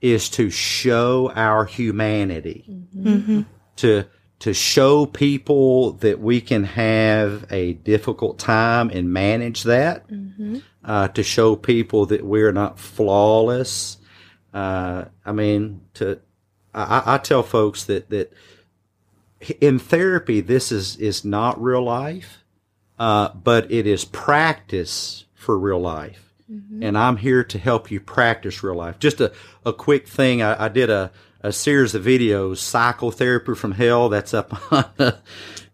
is 0.00 0.28
to 0.28 0.50
show 0.50 1.32
our 1.34 1.64
humanity 1.64 2.64
mm-hmm. 2.68 3.08
Mm-hmm. 3.08 3.40
to 3.76 4.04
to 4.40 4.52
show 4.52 5.06
people 5.06 5.92
that 5.92 6.20
we 6.20 6.40
can 6.40 6.64
have 6.64 7.46
a 7.50 7.72
difficult 7.74 8.38
time 8.38 8.90
and 8.90 9.12
manage 9.12 9.62
that. 9.64 10.04
Uh, 10.84 11.08
to 11.08 11.22
show 11.22 11.56
people 11.56 12.06
that 12.06 12.24
we're 12.24 12.52
not 12.52 12.78
flawless. 12.78 13.96
Uh, 14.54 15.06
I 15.24 15.32
mean, 15.32 15.80
to 15.94 16.20
I, 16.74 17.02
I- 17.14 17.18
tell 17.18 17.42
folks 17.42 17.84
that 17.84 18.08
that 18.10 18.32
in 19.60 19.78
therapy, 19.78 20.40
this 20.40 20.70
is 20.70 20.96
is 20.96 21.24
not 21.24 21.60
real 21.60 21.82
life, 21.82 22.44
uh, 22.98 23.30
but 23.34 23.70
it 23.70 23.86
is 23.86 24.04
practice 24.04 25.24
for 25.34 25.58
real 25.58 25.80
life. 25.80 26.22
And 26.82 26.96
I'm 26.96 27.16
here 27.16 27.42
to 27.42 27.58
help 27.58 27.90
you 27.90 27.98
practice 27.98 28.62
real 28.62 28.76
life. 28.76 29.00
Just 29.00 29.20
a, 29.20 29.32
a 29.64 29.72
quick 29.72 30.06
thing. 30.06 30.42
I, 30.42 30.66
I 30.66 30.68
did 30.68 30.90
a, 30.90 31.10
a 31.46 31.52
series 31.52 31.94
of 31.94 32.04
videos, 32.04 32.56
psychotherapy 32.56 33.54
from 33.54 33.70
hell. 33.70 34.08
That's 34.08 34.34
up 34.34 34.72
on, 34.98 35.12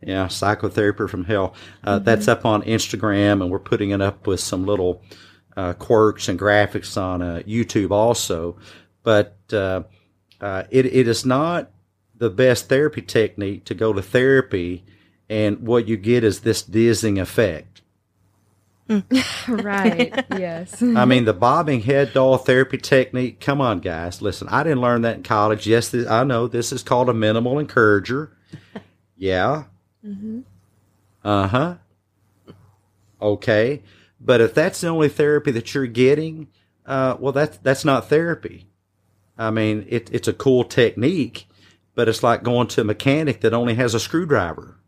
yeah, 0.02 0.28
psychotherapy 0.28 1.08
from 1.08 1.24
hell. 1.24 1.54
Uh, 1.82 1.98
That's 1.98 2.28
up 2.28 2.44
on 2.44 2.62
Instagram, 2.62 3.40
and 3.40 3.50
we're 3.50 3.58
putting 3.58 3.90
it 3.90 4.02
up 4.02 4.26
with 4.26 4.40
some 4.40 4.66
little 4.66 5.02
uh, 5.56 5.72
quirks 5.72 6.28
and 6.28 6.38
graphics 6.38 7.00
on 7.00 7.22
uh, 7.22 7.42
YouTube 7.46 7.90
also, 7.90 8.58
but 9.02 9.38
uh, 9.50 9.82
uh, 10.42 10.64
it, 10.70 10.84
it 10.86 11.08
is 11.08 11.24
not 11.24 11.70
the 12.14 12.28
best 12.28 12.68
therapy 12.68 13.00
technique 13.00 13.64
to 13.64 13.74
go 13.74 13.94
to 13.94 14.02
therapy 14.02 14.84
and 15.30 15.66
what 15.66 15.88
you 15.88 15.96
get 15.96 16.22
is 16.22 16.40
this 16.40 16.62
dizzying 16.62 17.18
effect. 17.18 17.71
right. 19.48 20.24
yes. 20.30 20.82
I 20.82 21.04
mean, 21.04 21.24
the 21.24 21.32
bobbing 21.32 21.82
head 21.82 22.12
doll 22.12 22.38
therapy 22.38 22.78
technique. 22.78 23.40
Come 23.40 23.60
on, 23.60 23.80
guys. 23.80 24.22
Listen, 24.22 24.48
I 24.48 24.62
didn't 24.62 24.80
learn 24.80 25.02
that 25.02 25.16
in 25.16 25.22
college. 25.22 25.66
Yes, 25.66 25.90
this, 25.90 26.06
I 26.06 26.24
know 26.24 26.46
this 26.48 26.72
is 26.72 26.82
called 26.82 27.08
a 27.08 27.14
minimal 27.14 27.58
encourager. 27.58 28.36
Yeah. 29.16 29.64
Uh 31.24 31.46
huh. 31.46 31.74
Okay. 33.20 33.82
But 34.20 34.40
if 34.40 34.54
that's 34.54 34.80
the 34.80 34.88
only 34.88 35.08
therapy 35.08 35.50
that 35.52 35.74
you're 35.74 35.86
getting, 35.86 36.48
uh, 36.86 37.16
well, 37.18 37.32
that's 37.32 37.58
that's 37.58 37.84
not 37.84 38.08
therapy. 38.08 38.68
I 39.36 39.50
mean, 39.50 39.86
it, 39.88 40.10
it's 40.12 40.28
a 40.28 40.32
cool 40.32 40.64
technique, 40.64 41.48
but 41.94 42.08
it's 42.08 42.22
like 42.22 42.42
going 42.42 42.68
to 42.68 42.82
a 42.82 42.84
mechanic 42.84 43.40
that 43.40 43.54
only 43.54 43.74
has 43.74 43.94
a 43.94 44.00
screwdriver. 44.00 44.78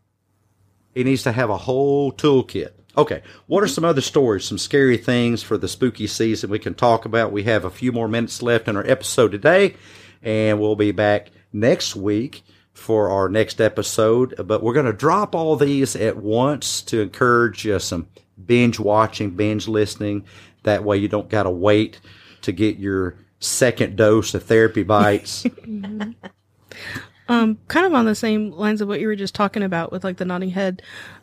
He 0.93 1.03
needs 1.03 1.23
to 1.23 1.33
have 1.33 1.49
a 1.49 1.57
whole 1.57 2.13
toolkit. 2.13 2.71
Okay, 2.97 3.23
what 3.47 3.63
are 3.63 3.67
some 3.67 3.83
other 3.83 4.01
stories, 4.01 4.45
some 4.45 4.57
scary 4.57 4.97
things 4.97 5.43
for 5.43 5.57
the 5.57 5.67
spooky 5.67 6.07
season 6.07 6.49
we 6.49 6.59
can 6.59 6.73
talk 6.73 7.05
about? 7.05 7.31
We 7.31 7.43
have 7.43 7.65
a 7.65 7.69
few 7.69 7.91
more 7.91 8.07
minutes 8.07 8.41
left 8.41 8.67
in 8.67 8.77
our 8.77 8.87
episode 8.87 9.31
today, 9.31 9.75
and 10.23 10.59
we'll 10.59 10.77
be 10.77 10.91
back 10.91 11.31
next 11.51 11.95
week 11.95 12.43
for 12.73 13.09
our 13.09 13.27
next 13.27 13.59
episode. 13.59 14.35
But 14.47 14.63
we're 14.63 14.73
going 14.73 14.85
to 14.85 14.93
drop 14.93 15.35
all 15.35 15.57
these 15.57 15.95
at 15.95 16.17
once 16.17 16.81
to 16.83 17.01
encourage 17.01 17.67
uh, 17.67 17.79
some 17.79 18.07
binge 18.45 18.79
watching, 18.79 19.31
binge 19.31 19.67
listening. 19.67 20.25
That 20.63 20.83
way, 20.83 20.97
you 20.97 21.09
don't 21.09 21.29
got 21.29 21.43
to 21.43 21.51
wait 21.51 21.99
to 22.43 22.53
get 22.53 22.77
your 22.77 23.17
second 23.39 23.97
dose 23.97 24.33
of 24.33 24.43
therapy 24.43 24.83
bites. 24.83 25.45
Um, 27.27 27.57
kind 27.67 27.85
of 27.85 27.93
on 27.93 28.05
the 28.05 28.15
same 28.15 28.51
lines 28.51 28.81
of 28.81 28.87
what 28.87 28.99
you 28.99 29.07
were 29.07 29.15
just 29.15 29.33
talking 29.33 29.63
about 29.63 29.91
with 29.91 30.03
like 30.03 30.17
the 30.17 30.25
nodding 30.25 30.51
head. 30.51 30.81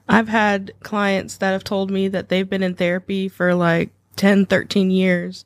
I've 0.08 0.28
had 0.28 0.72
clients 0.82 1.36
that 1.36 1.52
have 1.52 1.64
told 1.64 1.90
me 1.90 2.08
that 2.08 2.28
they've 2.28 2.48
been 2.48 2.62
in 2.62 2.74
therapy 2.74 3.28
for 3.28 3.54
like 3.54 3.90
10, 4.16 4.46
13 4.46 4.90
years 4.90 5.44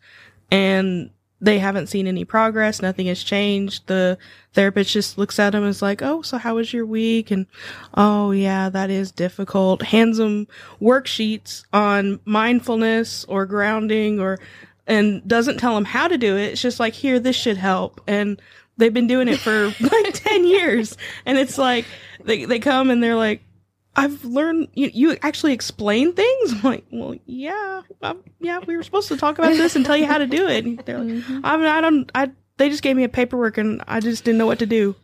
and 0.50 1.10
they 1.40 1.58
haven't 1.58 1.88
seen 1.88 2.06
any 2.06 2.24
progress. 2.24 2.80
Nothing 2.80 3.06
has 3.06 3.22
changed. 3.22 3.86
The 3.86 4.16
therapist 4.54 4.90
just 4.90 5.18
looks 5.18 5.38
at 5.38 5.50
them 5.50 5.62
and 5.62 5.70
is 5.70 5.82
like, 5.82 6.00
Oh, 6.00 6.22
so 6.22 6.38
how 6.38 6.54
was 6.54 6.72
your 6.72 6.86
week? 6.86 7.30
And, 7.30 7.46
Oh 7.94 8.30
yeah, 8.30 8.70
that 8.70 8.90
is 8.90 9.12
difficult. 9.12 9.82
Hands 9.82 10.16
them 10.16 10.48
worksheets 10.80 11.64
on 11.72 12.20
mindfulness 12.24 13.24
or 13.26 13.44
grounding 13.44 14.18
or, 14.18 14.38
and 14.86 15.26
doesn't 15.28 15.58
tell 15.58 15.74
them 15.74 15.84
how 15.84 16.08
to 16.08 16.16
do 16.16 16.36
it. 16.36 16.52
It's 16.52 16.62
just 16.62 16.80
like, 16.80 16.94
here, 16.94 17.20
this 17.20 17.36
should 17.36 17.58
help. 17.58 18.00
And 18.06 18.40
they've 18.76 18.92
been 18.92 19.06
doing 19.06 19.28
it 19.28 19.38
for 19.38 19.66
like 19.80 20.14
10 20.14 20.46
years. 20.46 20.96
And 21.24 21.38
it's 21.38 21.58
like, 21.58 21.86
they, 22.24 22.44
they 22.44 22.58
come 22.58 22.90
and 22.90 23.02
they're 23.02 23.16
like, 23.16 23.42
I've 23.94 24.24
learned 24.24 24.68
you, 24.74 24.90
you 24.92 25.16
actually 25.22 25.54
explain 25.54 26.12
things. 26.12 26.52
I'm 26.52 26.62
like, 26.62 26.84
well, 26.92 27.14
yeah, 27.24 27.82
um, 28.02 28.22
yeah, 28.40 28.58
we 28.66 28.76
were 28.76 28.82
supposed 28.82 29.08
to 29.08 29.16
talk 29.16 29.38
about 29.38 29.52
this 29.52 29.74
and 29.74 29.86
tell 29.86 29.96
you 29.96 30.06
how 30.06 30.18
to 30.18 30.26
do 30.26 30.46
it. 30.46 30.66
And 30.66 30.78
they're 30.80 30.98
like, 30.98 31.24
I, 31.42 31.56
mean, 31.56 31.66
I 31.66 31.80
don't, 31.80 32.10
I, 32.14 32.30
they 32.58 32.68
just 32.68 32.82
gave 32.82 32.96
me 32.96 33.04
a 33.04 33.08
paperwork 33.08 33.56
and 33.56 33.82
I 33.88 34.00
just 34.00 34.24
didn't 34.24 34.38
know 34.38 34.46
what 34.46 34.58
to 34.58 34.66
do. 34.66 34.96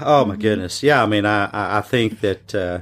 Oh 0.00 0.24
my 0.24 0.36
goodness! 0.36 0.82
Yeah, 0.82 1.02
I 1.02 1.06
mean, 1.06 1.24
I 1.24 1.46
I 1.46 1.78
I 1.78 1.80
think 1.82 2.20
that 2.20 2.54
uh, 2.54 2.80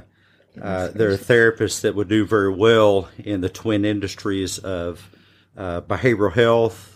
uh, 0.61 0.87
there 0.89 1.11
are 1.11 1.17
therapists 1.17 1.81
that 1.81 1.95
would 1.95 2.09
do 2.09 2.25
very 2.25 2.53
well 2.53 3.07
in 3.17 3.41
the 3.41 3.49
twin 3.49 3.85
industries 3.85 4.57
of 4.57 5.09
uh, 5.55 5.81
behavioral 5.81 6.33
health 6.33 6.90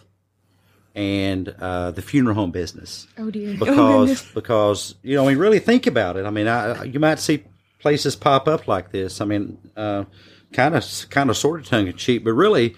and 0.96 1.50
uh, 1.60 1.92
the 1.92 2.02
funeral 2.02 2.36
home 2.36 2.52
business 2.52 3.06
Oh 3.18 3.30
dear. 3.30 3.56
because 3.60 4.22
because 4.34 4.96
you 5.04 5.16
know, 5.16 5.26
I 5.26 5.30
mean, 5.30 5.38
really 5.38 5.60
think 5.60 5.86
about 5.88 6.16
it. 6.18 6.26
I 6.26 6.30
mean, 6.30 6.48
I, 6.48 6.84
you 6.86 7.00
might 7.00 7.20
see 7.20 7.44
places 7.80 8.16
pop 8.16 8.48
up 8.48 8.68
like 8.68 8.92
this. 8.92 9.20
I 9.22 9.26
mean, 9.26 9.58
kind 9.76 10.76
of 10.76 11.06
kind 11.10 11.30
of 11.30 11.38
sort 11.38 11.60
of 11.60 11.68
tongue 11.68 11.88
in 11.88 11.96
cheek, 11.98 12.24
but 12.24 12.34
really, 12.34 12.76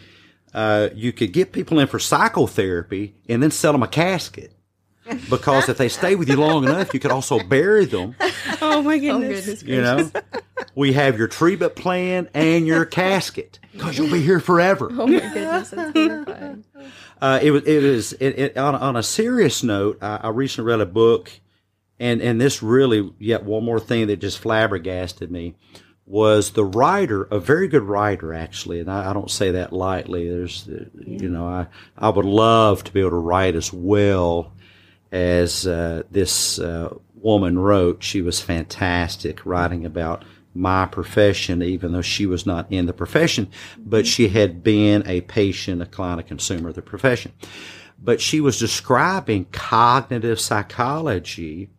uh, 0.54 0.90
you 0.96 1.14
could 1.14 1.32
get 1.32 1.52
people 1.52 1.80
in 1.80 1.88
for 1.88 2.00
psychotherapy 2.00 3.14
and 3.30 3.42
then 3.44 3.52
sell 3.52 3.72
them 3.72 3.84
a 3.84 3.88
casket. 3.88 4.54
Because 5.30 5.70
if 5.70 5.78
they 5.78 5.88
stay 5.88 6.16
with 6.16 6.28
you 6.28 6.36
long 6.36 6.66
enough, 6.66 6.94
you 6.94 7.00
could 7.00 7.12
also 7.12 7.40
bury 7.40 7.86
them. 7.86 8.14
Oh 8.62 8.82
my 8.82 8.96
Oh 8.96 9.00
goodness. 9.20 9.46
goodness. 9.46 9.64
You 9.64 9.82
know, 9.82 10.12
we 10.76 10.92
have 10.94 11.18
your 11.18 11.30
treatment 11.30 11.76
plan 11.78 12.28
and 12.34 12.68
your 12.68 12.84
casket 12.84 13.60
because 13.72 13.98
you'll 13.98 14.12
be 14.12 14.22
here 14.22 14.42
forever. 14.42 14.90
Oh 14.92 15.08
my 15.08 15.20
goodness. 15.20 15.70
That's 15.70 15.92
horrifying. 15.98 16.66
Uh, 17.22 17.40
it 17.42 17.52
was 17.52 17.64
it 17.66 17.84
it, 18.20 18.40
it, 18.40 18.58
on 18.58 18.76
on 18.76 18.96
a 18.96 19.04
serious 19.04 19.64
note. 19.64 19.98
I, 20.02 20.18
I 20.24 20.30
recently 20.30 20.72
read 20.72 20.82
a 20.82 20.86
book, 20.86 21.32
and 22.00 22.22
and 22.22 22.40
this 22.40 22.62
really 22.62 23.12
yet 23.20 23.44
one 23.44 23.64
more 23.64 23.80
thing 23.80 24.08
that 24.08 24.18
just 24.18 24.40
flabbergasted 24.40 25.32
me 25.32 25.56
was 26.06 26.52
the 26.52 26.64
writer, 26.64 27.24
a 27.24 27.40
very 27.40 27.68
good 27.68 27.84
writer 27.84 28.34
actually, 28.34 28.80
and 28.80 28.90
I, 28.90 29.10
I 29.10 29.14
don't 29.14 29.30
say 29.30 29.52
that 29.52 29.74
lightly. 29.74 30.30
There's 30.30 30.68
uh, 30.70 30.86
you 31.06 31.30
know 31.30 31.46
I 31.48 31.68
I 31.98 32.10
would 32.10 32.26
love 32.26 32.84
to 32.86 32.94
be 32.94 33.02
able 33.02 33.12
to 33.12 33.18
write 33.18 33.56
as 33.56 33.74
well 33.74 34.54
as 35.12 35.68
uh, 35.68 36.04
this 36.10 36.60
uh, 36.60 36.96
woman 37.14 37.60
wrote. 37.60 38.04
She 38.04 38.22
was 38.22 38.40
fantastic 38.40 39.46
writing 39.46 39.86
about 39.86 40.24
my 40.58 40.86
profession, 40.88 41.62
even 41.62 41.92
though 41.92 42.02
she 42.02 42.26
was 42.26 42.46
not 42.46 42.66
in 42.72 42.86
the 42.88 42.94
profession, 42.94 43.50
but 43.78 44.08
she 44.08 44.30
had 44.30 44.64
been 44.64 45.04
a 45.06 45.22
patient, 45.22 45.82
a 45.82 45.86
client, 45.86 46.20
a 46.20 46.24
consumer 46.24 46.70
of 46.70 46.76
the 46.76 46.82
profession. 46.82 47.32
But 48.02 48.22
she 48.22 48.42
was 48.42 48.60
describing 48.60 49.46
cognitive 49.52 50.40
psychology. 50.40 51.70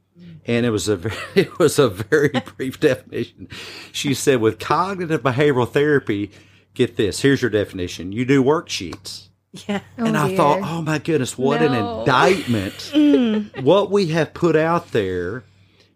And 0.47 0.65
it 0.65 0.71
was 0.71 0.89
a 0.89 0.97
very, 0.97 1.17
it 1.35 1.59
was 1.59 1.79
a 1.79 1.89
very 1.89 2.31
brief 2.57 2.81
definition. 2.89 3.49
She 3.93 4.15
said, 4.15 4.41
with 4.41 4.59
cognitive 4.59 5.23
behavioral 5.23 5.71
therapy, 5.71 6.31
get 6.75 6.97
this. 6.97 7.21
Here's 7.21 7.43
your 7.43 7.51
definition. 7.51 8.13
You 8.13 8.25
do 8.25 8.43
worksheets. 8.43 9.29
Yeah. 9.67 9.81
Oh, 9.99 10.05
and 10.07 10.17
Oh, 10.17 10.21
I 10.21 10.29
dear. 10.29 10.37
thought, 10.37 10.61
oh 10.63 10.83
my 10.83 10.99
goodness, 10.99 11.37
what 11.37 11.63
an 11.63 11.73
No. 11.73 12.01
indictment. 12.01 13.55
what 13.65 13.91
we 13.91 14.07
have 14.09 14.33
put 14.35 14.57
out 14.57 14.93
there 14.93 15.45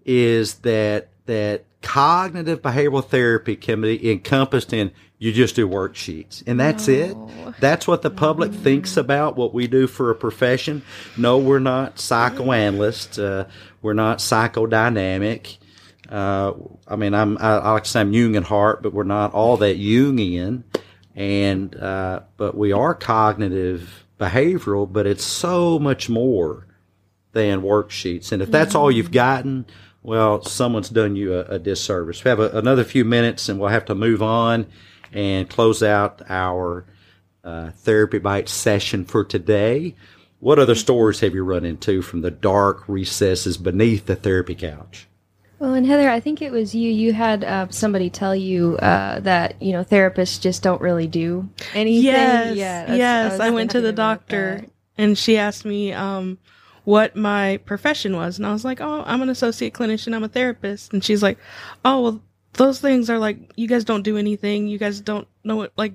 is 0.04 0.54
that 0.56 1.08
that 1.26 1.64
cognitive 1.82 2.62
behavioral 2.62 3.04
therapy 3.04 3.56
can 3.56 3.80
be 3.80 4.10
encompassed 4.10 4.72
in 4.72 4.92
you 5.18 5.32
just 5.32 5.54
do 5.54 5.68
worksheets. 5.68 6.42
And 6.48 6.58
that's 6.58 6.88
it. 6.88 7.16
That's 7.60 7.86
what 7.86 8.02
the 8.02 8.10
public 8.10 8.52
thinks 8.52 8.96
about 8.96 9.36
what 9.36 9.54
we 9.54 9.68
do 9.68 9.86
for 9.86 10.10
a 10.10 10.16
profession. 10.16 10.82
No 11.16 11.38
we're 11.38 11.60
not 11.60 12.00
psychoanalysts. 12.00 13.20
Uh, 13.20 13.48
we're 13.82 13.92
not 13.92 14.18
psychodynamic. 14.18 15.58
Uh, 16.08 16.54
I 16.88 16.96
mean, 16.96 17.14
I'm 17.14 17.38
I, 17.38 17.58
I 17.58 17.72
like 17.72 17.84
to 17.84 17.90
say 17.90 18.00
I'm 18.00 18.12
Jung 18.12 18.34
at 18.34 18.42
heart, 18.42 18.82
but 18.82 18.92
we're 18.92 19.04
not 19.04 19.32
all 19.32 19.56
that 19.58 19.78
Jungian, 19.78 20.64
and 21.14 21.74
uh, 21.76 22.22
but 22.36 22.56
we 22.56 22.72
are 22.72 22.92
cognitive 22.92 24.04
behavioral, 24.18 24.92
but 24.92 25.06
it's 25.06 25.24
so 25.24 25.78
much 25.78 26.08
more 26.08 26.66
than 27.30 27.62
worksheets. 27.62 28.32
And 28.32 28.42
if 28.42 28.50
that's 28.50 28.74
all 28.74 28.90
you've 28.90 29.12
gotten, 29.12 29.66
well, 30.02 30.42
someone's 30.42 30.88
done 30.88 31.16
you 31.16 31.34
a, 31.34 31.42
a 31.42 31.58
disservice. 31.58 32.24
We 32.24 32.28
have 32.28 32.40
a, 32.40 32.50
another 32.50 32.84
few 32.84 33.04
minutes, 33.04 33.48
and 33.48 33.58
we'll 33.58 33.68
have 33.68 33.84
to 33.86 33.94
move 33.94 34.22
on 34.22 34.66
and 35.12 35.48
close 35.48 35.82
out 35.82 36.22
our 36.28 36.84
uh, 37.44 37.70
therapy 37.70 38.18
bite 38.18 38.48
session 38.48 39.04
for 39.04 39.24
today. 39.24 39.94
What 40.40 40.58
other 40.58 40.74
stories 40.74 41.20
have 41.20 41.34
you 41.34 41.44
run 41.44 41.64
into 41.64 42.02
from 42.02 42.22
the 42.22 42.30
dark 42.30 42.88
recesses 42.88 43.56
beneath 43.56 44.06
the 44.06 44.16
therapy 44.16 44.56
couch? 44.56 45.06
Well, 45.60 45.74
and 45.74 45.86
Heather, 45.86 46.10
I 46.10 46.18
think 46.18 46.42
it 46.42 46.50
was 46.50 46.74
you. 46.74 46.90
You 46.90 47.12
had 47.12 47.44
uh, 47.44 47.68
somebody 47.70 48.10
tell 48.10 48.34
you 48.34 48.76
uh, 48.78 49.20
that 49.20 49.62
you 49.62 49.70
know 49.70 49.84
therapists 49.84 50.40
just 50.40 50.60
don't 50.64 50.80
really 50.80 51.06
do 51.06 51.48
anything. 51.72 52.02
Yes, 52.02 52.56
Yeah, 52.56 52.94
yes. 52.94 53.32
was 53.32 53.40
I, 53.40 53.50
went 53.50 53.70
to 53.70 53.80
the 53.80 53.92
doctor 53.92 54.66
and 54.98 55.16
she 55.16 55.38
asked 55.38 55.64
me 55.64 55.92
um, 55.92 56.38
what 56.84 57.16
my 57.16 57.58
profession 57.64 58.16
was, 58.16 58.38
and 58.38 58.46
I 58.46 58.52
was 58.52 58.64
like, 58.64 58.80
"Oh, 58.80 59.04
I'm 59.06 59.22
an 59.22 59.28
associate 59.28 59.74
clinician. 59.74 60.14
I'm 60.14 60.24
a 60.24 60.28
therapist." 60.28 60.92
And 60.92 61.04
she's 61.04 61.22
like, 61.22 61.38
"Oh, 61.84 62.00
well, 62.00 62.22
those 62.54 62.80
things 62.80 63.08
are 63.10 63.18
like 63.18 63.38
you 63.56 63.68
guys 63.68 63.84
don't 63.84 64.02
do 64.02 64.16
anything. 64.16 64.66
You 64.66 64.78
guys 64.78 65.00
don't 65.00 65.28
know 65.44 65.56
what 65.56 65.72
like 65.76 65.94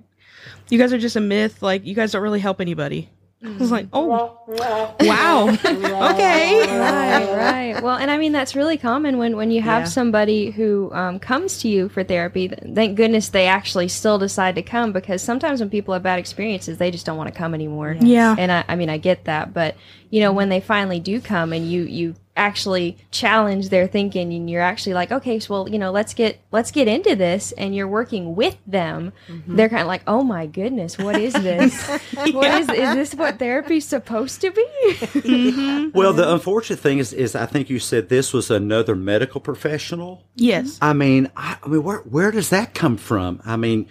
you 0.69 0.77
guys 0.79 0.93
are 0.93 0.97
just 0.99 1.15
a 1.15 1.21
myth. 1.21 1.61
Like 1.61 1.85
you 1.85 1.95
guys 1.95 2.11
don't 2.11 2.23
really 2.23 2.39
help 2.39 2.61
anybody." 2.61 3.09
I 3.43 3.49
was 3.59 3.71
like, 3.71 3.87
"Oh, 3.93 4.39
wow, 4.47 5.47
okay." 6.11 6.79
right, 6.79 7.35
right. 7.35 7.83
Well, 7.83 7.95
and 7.95 8.09
I 8.09 8.17
mean 8.17 8.31
that's 8.31 8.55
really 8.55 8.77
common 8.77 9.17
when 9.19 9.37
when 9.37 9.51
you 9.51 9.61
have 9.61 9.83
Yeah. 9.83 9.89
somebody 9.89 10.49
who 10.49 10.91
um, 10.93 11.19
comes 11.19 11.59
to 11.59 11.67
you 11.67 11.87
for 11.89 12.03
therapy. 12.03 12.47
Thank 12.47 12.97
goodness 12.97 13.29
they 13.29 13.45
actually 13.47 13.89
still 13.89 14.17
decide 14.17 14.55
to 14.55 14.63
come 14.63 14.91
because 14.91 15.21
sometimes 15.21 15.59
when 15.59 15.69
people 15.69 15.93
have 15.93 16.01
bad 16.03 16.17
experiences, 16.19 16.79
they 16.79 16.89
just 16.89 17.05
don't 17.05 17.17
want 17.17 17.31
to 17.31 17.37
come 17.37 17.53
anymore. 17.53 17.95
Yeah. 17.99 18.35
And 18.37 18.51
I, 18.51 18.63
I 18.67 18.75
mean 18.75 18.89
I 18.89 18.97
get 18.97 19.25
that, 19.25 19.53
but 19.53 19.75
you 20.09 20.19
know 20.21 20.31
when 20.33 20.49
they 20.49 20.59
finally 20.59 20.99
do 20.99 21.21
come 21.21 21.53
and 21.53 21.69
you 21.71 21.83
you 21.83 22.15
actually 22.37 22.97
challenge 23.11 23.69
their 23.69 23.87
thinking 23.87 24.33
and 24.33 24.49
you're 24.49 24.61
actually 24.61 24.93
like 24.93 25.11
okay 25.11 25.39
so 25.39 25.53
well 25.53 25.69
you 25.69 25.79
know 25.79 25.91
let's 25.91 26.13
get 26.13 26.39
let's 26.51 26.71
get 26.71 26.87
into 26.87 27.15
this 27.15 27.51
and 27.53 27.75
you're 27.75 27.87
working 27.87 28.35
with 28.35 28.57
them 28.67 29.11
mm-hmm. 29.27 29.55
they're 29.55 29.69
kind 29.69 29.81
of 29.81 29.87
like 29.87 30.03
oh 30.07 30.23
my 30.23 30.45
goodness 30.45 30.97
what 30.97 31.15
is 31.15 31.33
this 31.33 31.87
What 32.33 32.61
is 32.61 32.69
is 32.69 32.95
this 32.95 33.15
what 33.15 33.39
therapy's 33.39 33.85
supposed 33.85 34.41
to 34.41 34.51
be 34.51 34.67
mm-hmm. 34.85 35.89
Well, 35.97 36.13
the 36.13 36.31
unfortunate 36.31 36.79
thing 36.79 36.99
is, 36.99 37.13
is 37.13 37.35
I 37.35 37.45
think 37.45 37.69
you 37.69 37.79
said 37.79 38.09
this 38.09 38.33
was 38.33 38.51
another 38.51 38.95
medical 38.95 39.41
professional. 39.41 40.23
Yes. 40.35 40.77
I 40.81 40.93
mean, 40.93 41.31
I, 41.35 41.57
I 41.63 41.67
mean, 41.67 41.83
where 41.83 41.99
where 41.99 42.31
does 42.31 42.49
that 42.49 42.73
come 42.73 42.97
from? 42.97 43.41
I 43.45 43.55
mean, 43.55 43.87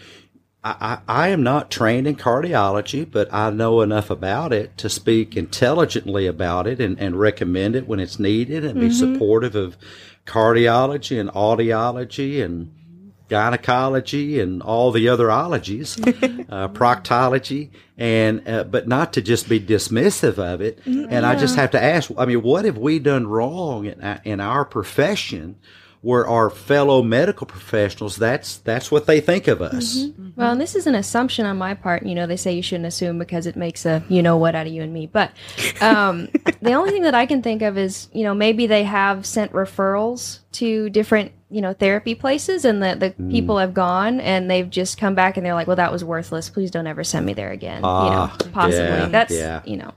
I, 0.65 1.01
I, 1.09 1.25
I 1.25 1.29
am 1.29 1.43
not 1.43 1.71
trained 1.71 2.07
in 2.07 2.17
cardiology, 2.17 3.11
but 3.11 3.33
I 3.33 3.51
know 3.51 3.81
enough 3.81 4.11
about 4.11 4.53
it 4.53 4.77
to 4.79 4.89
speak 4.89 5.37
intelligently 5.37 6.27
about 6.27 6.67
it 6.67 6.81
and, 6.81 6.99
and 6.99 7.19
recommend 7.19 7.77
it 7.77 7.87
when 7.87 8.01
it's 8.01 8.19
needed 8.19 8.65
and 8.65 8.81
be 8.81 8.91
supportive 8.91 9.55
of 9.55 9.77
cardiology 10.27 11.19
and 11.21 11.31
audiology 11.31 12.45
and 12.45 12.73
gynecology 13.29 14.41
and 14.41 14.63
all 14.63 14.93
the 14.93 15.09
other 15.09 15.31
ologies, 15.31 15.99
uh, 16.07 16.69
proctology, 16.69 17.71
and 17.99 18.47
uh, 18.49 18.65
but 18.65 18.87
not 18.87 19.13
to 19.13 19.23
just 19.23 19.49
be 19.49 19.59
dismissive 19.59 20.39
of 20.39 20.61
it. 20.61 20.81
And 20.87 21.27
I 21.27 21.37
just 21.37 21.57
have 21.57 21.71
to 21.73 21.83
ask, 21.83 22.11
I 22.17 22.25
mean, 22.25 22.43
what 22.43 22.65
have 22.65 22.79
we 22.79 22.99
done 22.99 23.27
wrong 23.27 23.87
in, 23.87 24.21
in 24.25 24.41
our 24.41 24.65
profession? 24.65 25.57
Where 26.07 26.25
our 26.29 26.51
fellow 26.51 27.03
medical 27.03 27.49
professionals, 27.49 28.15
that's 28.15 28.59
that's 28.59 28.93
what 28.93 29.07
they 29.07 29.21
think 29.21 29.49
of 29.49 29.61
us. 29.61 30.07
Well, 30.37 30.53
and 30.53 30.61
this 30.61 30.77
is 30.77 30.87
an 30.87 30.95
assumption 30.95 31.47
on 31.47 31.59
my 31.59 31.75
part. 31.75 32.05
You 32.05 32.15
know, 32.15 32.29
they 32.29 32.37
say 32.37 32.53
you 32.53 32.63
shouldn't 32.63 32.87
assume 32.87 33.19
because 33.19 33.45
it 33.47 33.57
makes 33.57 33.85
a 33.85 34.05
you 34.09 34.23
know 34.23 34.37
what 34.37 34.55
out 34.55 34.69
of 34.69 34.73
you 34.73 34.83
and 34.83 34.93
me. 34.93 35.07
But 35.07 35.33
um, 35.81 36.29
the 36.63 36.75
only 36.75 36.93
thing 36.93 37.03
that 37.03 37.15
I 37.17 37.27
can 37.27 37.43
think 37.43 37.63
of 37.63 37.77
is, 37.77 38.09
you 38.13 38.23
know, 38.23 38.35
maybe 38.35 38.69
they 38.69 38.85
have 38.85 39.27
sent 39.27 39.51
referrals 39.51 40.39
to 40.53 40.89
different, 40.91 41.33
you 41.51 41.61
know, 41.61 41.73
therapy 41.73 42.15
places 42.15 42.65
and 42.65 42.81
the, 42.81 42.95
the 42.95 43.11
people 43.29 43.59
have 43.59 43.75
gone 43.75 44.21
and 44.21 44.49
they've 44.49 44.71
just 44.71 44.99
come 44.99 45.17
back 45.17 45.37
and 45.37 45.45
they're 45.45 45.55
like, 45.55 45.67
well, 45.67 45.77
that 45.77 45.91
was 45.91 46.05
worthless. 46.05 46.49
Please 46.49 46.71
don't 46.71 46.87
ever 46.87 47.03
send 47.03 47.27
me 47.27 47.35
there 47.35 47.51
again. 47.51 47.81
Ah, 47.83 48.05
you 48.05 48.11
know, 48.47 48.53
possibly. 48.53 48.85
yeah, 48.85 49.09
That's, 49.09 49.35
yeah. 49.35 49.63
you 49.67 49.77
know, 49.77 49.93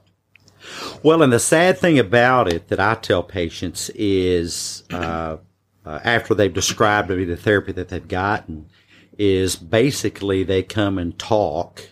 Well, 1.03 1.21
and 1.21 1.31
the 1.31 1.39
sad 1.39 1.77
thing 1.77 1.99
about 1.99 2.51
it 2.51 2.67
that 2.69 2.79
I 2.79 2.95
tell 2.95 3.21
patients 3.23 3.89
is 3.95 4.83
uh, 4.91 5.37
uh, 5.85 5.99
after 6.03 6.33
they've 6.33 6.53
described 6.53 7.09
to 7.09 7.15
me 7.15 7.25
the 7.25 7.37
therapy 7.37 7.71
that 7.71 7.89
they've 7.89 8.07
gotten, 8.07 8.69
is 9.17 9.55
basically 9.55 10.43
they 10.43 10.63
come 10.63 10.97
and 10.97 11.17
talk 11.19 11.89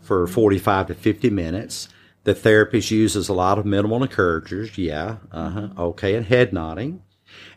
for 0.00 0.26
45 0.26 0.88
to 0.88 0.94
50 0.94 1.30
minutes. 1.30 1.88
The 2.24 2.34
therapist 2.34 2.90
uses 2.90 3.28
a 3.28 3.32
lot 3.32 3.58
of 3.58 3.66
minimal 3.66 4.02
encouragers, 4.02 4.78
yeah, 4.78 5.16
uh 5.32 5.50
huh, 5.50 5.68
okay, 5.78 6.14
and 6.14 6.26
head 6.26 6.52
nodding. 6.52 7.02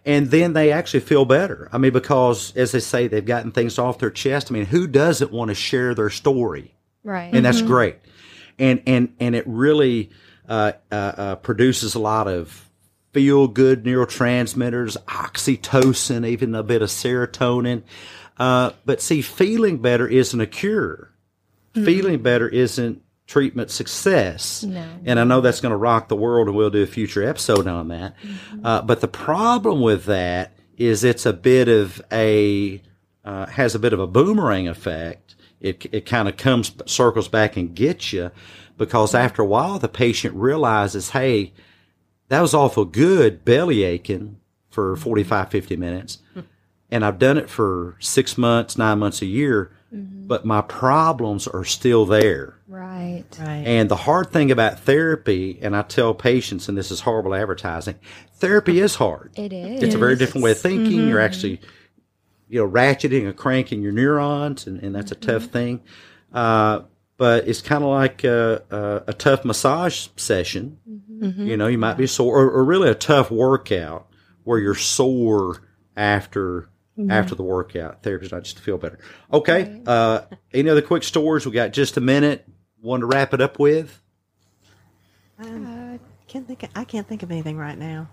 And 0.05 0.31
then 0.31 0.53
they 0.53 0.71
actually 0.71 1.01
feel 1.01 1.25
better. 1.25 1.69
I 1.71 1.77
mean, 1.77 1.91
because 1.91 2.55
as 2.55 2.71
they 2.71 2.79
say, 2.79 3.07
they've 3.07 3.25
gotten 3.25 3.51
things 3.51 3.77
off 3.77 3.99
their 3.99 4.09
chest. 4.09 4.49
I 4.49 4.53
mean, 4.53 4.65
who 4.65 4.87
doesn't 4.87 5.31
want 5.31 5.49
to 5.49 5.55
share 5.55 5.93
their 5.93 6.09
story? 6.09 6.75
right. 7.05 7.33
and 7.33 7.45
that's 7.45 7.61
great. 7.61 7.97
And 8.59 8.81
and 8.85 9.13
and 9.19 9.35
it 9.35 9.45
really 9.47 10.09
uh, 10.49 10.73
uh, 10.91 10.95
uh, 10.95 11.35
produces 11.35 11.95
a 11.95 11.99
lot 11.99 12.27
of 12.27 12.69
feel 13.15 13.47
good 13.47 13.85
neurotransmitters, 13.85 14.97
oxytocin, 15.05 16.27
even 16.27 16.53
a 16.53 16.61
bit 16.61 16.81
of 16.81 16.89
serotonin. 16.89 17.81
Uh, 18.37 18.71
but 18.83 19.01
see, 19.01 19.21
feeling 19.21 19.77
better 19.77 20.05
isn't 20.05 20.41
a 20.41 20.45
cure. 20.45 21.13
Feeling 21.73 22.21
better 22.21 22.49
isn't 22.49 23.01
treatment 23.25 23.71
success. 23.71 24.63
No. 24.63 24.85
And 25.05 25.17
I 25.17 25.23
know 25.23 25.39
that's 25.39 25.61
going 25.61 25.71
to 25.71 25.77
rock 25.77 26.09
the 26.09 26.17
world, 26.17 26.49
and 26.49 26.57
we'll 26.57 26.69
do 26.69 26.83
a 26.83 26.87
future 26.87 27.23
episode 27.23 27.67
on 27.67 27.87
that. 27.87 28.15
Uh, 28.61 28.81
but 28.81 28.99
the 28.99 29.07
problem 29.07 29.79
with 29.79 30.03
that 30.05 30.51
is 30.77 31.05
it's 31.05 31.25
a 31.25 31.31
bit 31.31 31.69
of 31.69 32.01
a 32.11 32.81
uh, 33.23 33.45
has 33.45 33.75
a 33.75 33.79
bit 33.79 33.93
of 33.93 34.01
a 34.01 34.07
boomerang 34.07 34.67
effect. 34.67 35.35
It 35.61 35.85
it 35.93 36.05
kind 36.05 36.27
of 36.27 36.35
comes 36.35 36.73
circles 36.85 37.29
back 37.29 37.55
and 37.55 37.73
gets 37.73 38.11
you 38.11 38.31
because 38.77 39.15
after 39.15 39.41
a 39.41 39.45
while 39.45 39.79
the 39.79 39.87
patient 39.87 40.35
realizes, 40.35 41.11
hey, 41.11 41.53
that 42.29 42.41
was 42.41 42.53
awful 42.53 42.85
good 42.85 43.45
belly 43.45 43.83
aching 43.83 44.37
for 44.69 44.95
45, 44.95 45.49
50 45.49 45.75
minutes. 45.77 46.19
And 46.91 47.03
I've 47.03 47.19
done 47.19 47.37
it 47.37 47.49
for 47.49 47.95
six 47.99 48.37
months, 48.37 48.77
nine 48.77 48.99
months, 48.99 49.21
a 49.21 49.25
year, 49.25 49.71
mm-hmm. 49.93 50.27
but 50.27 50.45
my 50.45 50.61
problems 50.61 51.47
are 51.47 51.63
still 51.63 52.05
there. 52.05 52.59
right. 52.67 53.23
Right. 53.39 53.63
And 53.65 53.89
the 53.89 53.95
hard 53.95 54.31
thing 54.31 54.51
about 54.51 54.79
therapy, 54.79 55.57
and 55.61 55.75
I 55.75 55.81
tell 55.81 56.13
patients, 56.13 56.69
and 56.69 56.77
this 56.77 56.91
is 56.91 57.01
horrible 57.01 57.33
advertising, 57.33 57.95
therapy 58.35 58.79
is 58.79 58.95
hard. 58.95 59.31
It 59.35 59.51
is. 59.51 59.81
It's 59.81 59.95
a 59.95 59.97
very 59.97 60.15
different 60.15 60.43
way 60.43 60.51
of 60.51 60.59
thinking. 60.59 61.07
You're 61.07 61.17
mm-hmm. 61.17 61.25
actually, 61.25 61.61
you 62.49 62.61
know, 62.61 62.69
ratcheting 62.69 63.25
and 63.25 63.35
cranking 63.35 63.81
your 63.81 63.91
neurons, 63.91 64.67
and, 64.67 64.81
and 64.83 64.93
that's 64.93 65.11
a 65.11 65.15
mm-hmm. 65.15 65.31
tough 65.31 65.45
thing. 65.45 65.81
Uh, 66.33 66.81
but 67.17 67.47
it's 67.47 67.61
kind 67.61 67.83
of 67.83 67.89
like 67.89 68.23
a, 68.23 68.63
a, 68.69 69.11
a 69.11 69.13
tough 69.13 69.45
massage 69.45 70.07
session. 70.15 70.79
You 71.21 71.57
know, 71.57 71.67
you 71.67 71.77
might 71.77 71.97
be 71.97 72.07
sore, 72.07 72.37
or, 72.37 72.51
or 72.51 72.65
really 72.65 72.89
a 72.89 72.95
tough 72.95 73.31
workout 73.31 74.07
where 74.43 74.59
you're 74.59 74.75
sore 74.75 75.63
after 75.95 76.69
after 77.09 77.35
the 77.35 77.43
workout. 77.43 78.03
Therapy's 78.03 78.31
not 78.31 78.43
just 78.43 78.57
to 78.57 78.63
feel 78.63 78.77
better. 78.77 78.99
Okay. 79.31 79.81
Uh, 79.87 80.21
any 80.53 80.69
other 80.69 80.81
quick 80.81 81.03
stories? 81.03 81.45
We 81.45 81.51
got 81.51 81.73
just 81.73 81.97
a 81.97 82.01
minute. 82.01 82.47
One 82.81 82.99
to 82.99 83.05
wrap 83.05 83.33
it 83.33 83.41
up 83.41 83.59
with. 83.59 84.01
Um, 85.39 85.99
can't 86.27 86.47
think. 86.47 86.63
Of, 86.63 86.69
I 86.75 86.83
can't 86.83 87.07
think 87.07 87.23
of 87.23 87.31
anything 87.31 87.57
right 87.57 87.77
now. 87.77 88.09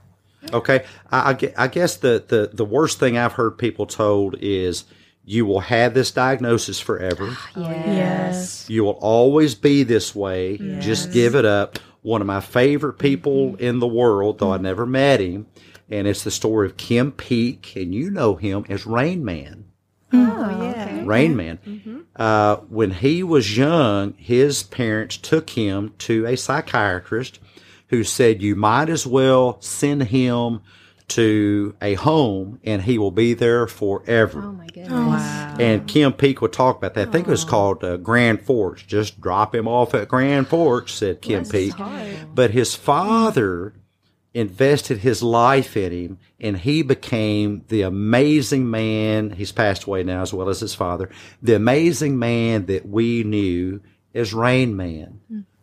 Okay, 0.53 0.85
I, 1.11 1.33
I 1.33 1.53
I 1.57 1.69
guess 1.69 1.97
the, 1.97 2.25
the, 2.27 2.51
the 2.53 2.65
worst 2.65 2.99
thing 2.99 3.17
I've 3.17 3.35
heard 3.35 3.59
people 3.59 3.87
told 3.87 4.37
is 4.41 4.85
you 5.25 5.47
will 5.47 5.61
have 5.61 5.95
this 5.95 6.11
diagnosis 6.11 6.81
forever. 6.81 7.37
Yes. 7.57 8.69
You 8.69 8.85
will 8.85 8.99
always 9.01 9.55
be 9.55 9.83
this 9.83 10.15
way. 10.15 10.59
Just 10.81 11.13
give 11.13 11.35
it 11.35 11.45
up. 11.45 11.79
One 12.03 12.21
of 12.21 12.27
my 12.27 12.41
favorite 12.41 12.95
people 12.95 13.55
in 13.57 13.79
the 13.79 13.87
world, 13.87 14.39
though 14.39 14.53
I 14.53 14.59
never 14.59 14.85
met 14.85 15.21
him, 15.21 15.47
and 15.89 16.09
it's 16.09 16.25
the 16.25 16.33
story 16.33 16.67
of 16.67 16.77
Kim 16.77 17.13
Peek, 17.13 17.77
and 17.77 17.95
you 17.95 18.11
know 18.11 18.35
him 18.35 18.65
as 18.69 18.87
Rain 18.87 19.25
Man. 19.25 19.67
Oh, 20.13 20.17
yeah. 20.61 21.03
Rain 21.05 21.37
Man. 21.37 22.07
Uh, 22.17 22.57
when 22.69 22.91
he 22.91 23.23
was 23.23 23.57
young, 23.57 24.15
his 24.15 24.65
parents 24.65 25.17
took 25.17 25.51
him 25.51 25.95
to 25.99 26.27
a 26.27 26.37
psychiatrist 26.37 27.39
who 27.89 28.03
said, 28.03 28.43
You 28.43 28.57
might 28.57 28.89
as 28.89 29.07
well 29.07 29.59
send 29.61 30.05
him 30.05 30.61
to 31.15 31.75
a 31.81 31.95
home 31.95 32.61
and 32.65 32.83
he 32.83 32.99
will 32.99 33.11
be 33.11 33.35
there 33.35 33.67
forever. 33.67 34.43
Oh 34.43 34.53
my 34.53 34.67
goodness. 34.67 34.91
Wow. 34.91 35.57
And 35.59 35.87
Kim 35.87 36.13
Peek 36.13 36.41
would 36.41 36.53
talk 36.53 36.77
about 36.79 36.95
that. 36.95 37.09
I 37.09 37.11
think 37.11 37.27
it 37.27 37.31
was 37.31 37.45
called 37.45 37.85
uh, 37.85 37.97
Grand 37.99 38.43
Forks. 38.43 38.83
Just 38.83 39.21
drop 39.21 39.55
him 39.55 39.69
off 39.69 39.95
at 39.95 40.09
Grand 40.09 40.49
Forks, 40.49 40.93
said 40.93 41.21
Kim 41.21 41.45
Peek. 41.45 41.75
But 42.35 42.51
his 42.51 42.75
father 42.75 43.75
invested 44.35 44.99
his 44.99 45.23
life 45.23 45.77
in 45.77 45.93
him 45.93 46.19
and 46.41 46.57
he 46.57 46.83
became 46.83 47.65
the 47.69 47.83
amazing 47.83 48.71
man. 48.71 49.31
He's 49.31 49.53
passed 49.53 49.85
away 49.85 50.03
now 50.03 50.23
as 50.23 50.33
well 50.33 50.49
as 50.49 50.61
his 50.61 50.75
father. 50.75 51.11
The 51.43 51.55
amazing 51.55 52.19
man 52.19 52.67
that 52.67 52.89
we 52.89 53.25
knew 53.25 53.81
as 54.15 54.33
Rain 54.33 54.75
Man. 54.77 55.21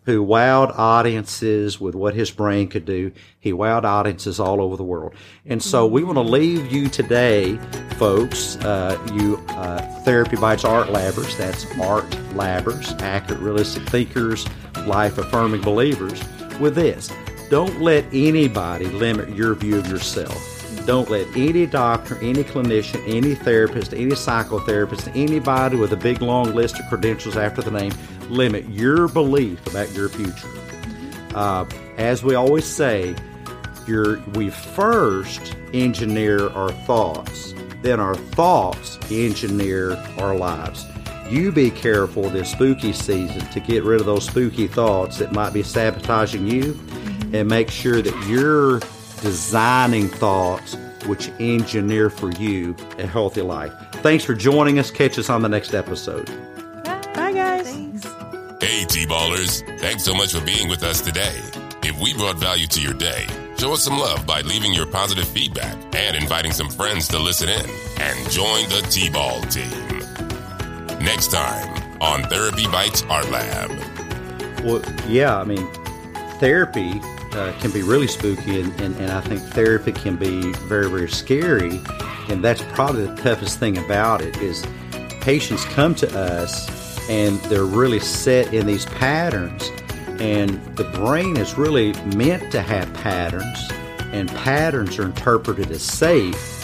Who 0.10 0.26
wowed 0.26 0.76
audiences 0.76 1.80
with 1.80 1.94
what 1.94 2.16
his 2.16 2.32
brain 2.32 2.68
could 2.68 2.84
do. 2.84 3.12
He 3.40 3.54
wowed 3.54 3.84
audiences 3.84 4.40
all 4.40 4.60
over 4.60 4.76
the 4.76 4.84
world. 4.84 5.14
And 5.46 5.62
so 5.62 5.86
we 5.86 6.04
want 6.04 6.16
to 6.16 6.24
leave 6.24 6.72
you 6.72 6.90
today, 6.90 7.58
folks, 8.00 8.56
uh, 8.56 8.98
you 9.14 9.38
uh, 9.50 9.78
Therapy 10.06 10.36
Bites 10.36 10.66
Art 10.66 10.88
Labbers, 10.88 11.38
that's 11.38 11.64
Art 11.80 12.10
Labbers, 12.34 13.00
accurate, 13.04 13.40
realistic 13.40 13.84
thinkers, 13.84 14.48
life 14.88 15.20
affirming 15.20 15.62
believers, 15.62 16.20
with 16.60 16.74
this. 16.74 17.14
Don't 17.52 17.80
let 17.80 18.04
anybody 18.12 18.88
limit 18.88 19.30
your 19.36 19.54
view 19.54 19.78
of 19.78 19.86
yourself. 19.86 20.56
Don't 20.88 21.12
let 21.12 21.28
any 21.38 21.68
doctor, 21.68 22.18
any 22.18 22.44
clinician, 22.44 23.08
any 23.08 23.36
therapist, 23.36 23.94
any 23.94 24.14
psychotherapist, 24.14 25.16
anybody 25.16 25.76
with 25.76 25.94
a 25.94 25.98
big 25.98 26.24
long 26.24 26.56
list 26.56 26.80
of 26.80 26.88
credentials 26.88 27.38
after 27.38 27.62
the 27.62 27.70
name 27.70 27.92
limit 28.30 28.68
your 28.70 29.08
belief 29.08 29.66
about 29.68 29.92
your 29.94 30.10
future. 30.10 30.50
Uh, 31.36 31.66
as 31.98 32.24
we 32.24 32.36
always 32.36 32.66
say, 32.66 33.16
we 34.36 34.50
first 34.50 35.56
engineer 35.74 36.50
our 36.50 36.72
thoughts, 36.72 37.54
then 37.82 38.00
our 38.00 38.16
thoughts 38.16 39.00
engineer 39.12 39.96
our 40.20 40.36
lives. 40.36 40.86
You 41.30 41.52
be 41.52 41.72
careful 41.72 42.30
this 42.30 42.52
spooky 42.52 42.94
season 42.94 43.42
to 43.52 43.60
get 43.60 43.84
rid 43.84 44.00
of 44.00 44.06
those 44.06 44.26
spooky 44.26 44.68
thoughts 44.68 45.18
that 45.18 45.32
might 45.32 45.54
be 45.54 45.64
sabotaging 45.64 46.48
you 46.48 46.80
and 47.34 47.48
make 47.48 47.70
sure 47.70 48.02
that 48.02 48.28
you're 48.28 48.80
designing 49.22 50.08
thoughts 50.08 50.76
which 51.06 51.30
engineer 51.40 52.10
for 52.10 52.32
you 52.34 52.76
a 52.98 53.08
healthy 53.08 53.42
life. 53.42 53.74
Thanks 53.98 54.24
for 54.24 54.34
joining 54.34 54.80
us. 54.80 54.92
Catch 54.92 55.18
us 55.18 55.30
on 55.30 55.42
the 55.42 55.50
next 55.50 55.74
episode. 55.74 56.30
T-Ballers, 59.10 59.80
thanks 59.80 60.04
so 60.04 60.14
much 60.14 60.34
for 60.34 60.46
being 60.46 60.70
with 60.70 60.84
us 60.84 61.02
today. 61.02 61.42
If 61.82 62.00
we 62.00 62.14
brought 62.14 62.38
value 62.38 62.68
to 62.68 62.80
your 62.80 62.94
day, 62.94 63.26
Show 63.60 63.74
us 63.74 63.84
some 63.84 64.00
love 64.00 64.26
by 64.26 64.40
leaving 64.40 64.74
your 64.74 64.86
positive 64.86 65.28
feedback 65.28 65.76
and 65.94 66.16
inviting 66.16 66.54
some 66.54 66.70
friends 66.70 67.10
to 67.10 67.20
listen 67.20 67.50
in 67.50 67.70
and 68.00 68.32
join 68.32 68.64
the 68.70 68.88
T 68.90 69.10
Ball 69.10 69.42
team. 69.42 70.00
Next 71.04 71.30
time 71.30 72.02
on 72.02 72.24
Therapy 72.30 72.68
Bites 72.68 73.04
Art 73.10 73.30
Lab. 73.30 73.70
Well, 74.64 74.82
yeah, 75.10 75.38
I 75.38 75.44
mean, 75.44 75.68
therapy 76.40 77.02
uh, 77.34 77.52
can 77.60 77.72
be 77.72 77.82
really 77.82 78.08
spooky, 78.08 78.62
and, 78.62 78.80
and, 78.80 78.96
and 78.96 79.12
I 79.12 79.20
think 79.20 79.42
therapy 79.42 79.92
can 79.92 80.16
be 80.16 80.54
very, 80.54 80.90
very 80.90 81.10
scary. 81.10 81.82
And 82.30 82.42
that's 82.42 82.62
probably 82.72 83.08
the 83.08 83.16
toughest 83.18 83.60
thing 83.60 83.78
about 83.78 84.22
it 84.22 84.38
is 84.38 84.66
patients 85.20 85.66
come 85.66 85.96
to 85.96 86.18
us 86.18 86.79
and 87.10 87.40
they're 87.42 87.66
really 87.66 88.00
set 88.00 88.54
in 88.54 88.68
these 88.68 88.86
patterns. 88.86 89.72
And 90.22 90.64
the 90.76 90.84
brain 90.84 91.38
is 91.38 91.58
really 91.58 91.94
meant 92.16 92.52
to 92.52 92.62
have 92.62 92.94
patterns 92.94 93.70
and 94.12 94.30
patterns 94.30 94.98
are 94.98 95.06
interpreted 95.06 95.72
as 95.72 95.84
safe 95.84 96.56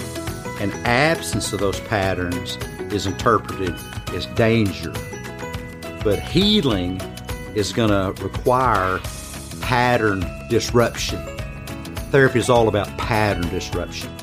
and 0.61 0.73
absence 0.87 1.51
of 1.53 1.59
those 1.59 1.79
patterns 1.81 2.57
is 2.91 3.05
interpreted 3.05 3.73
as 4.13 4.25
danger. 4.27 4.93
But 6.03 6.19
healing 6.19 7.01
is 7.55 7.73
going 7.73 7.89
to 7.89 8.21
require 8.23 8.99
pattern 9.61 10.25
disruption. 10.49 11.19
Therapy 12.11 12.39
is 12.39 12.49
all 12.49 12.67
about 12.67 12.87
pattern 12.97 13.49
disruption 13.49 14.14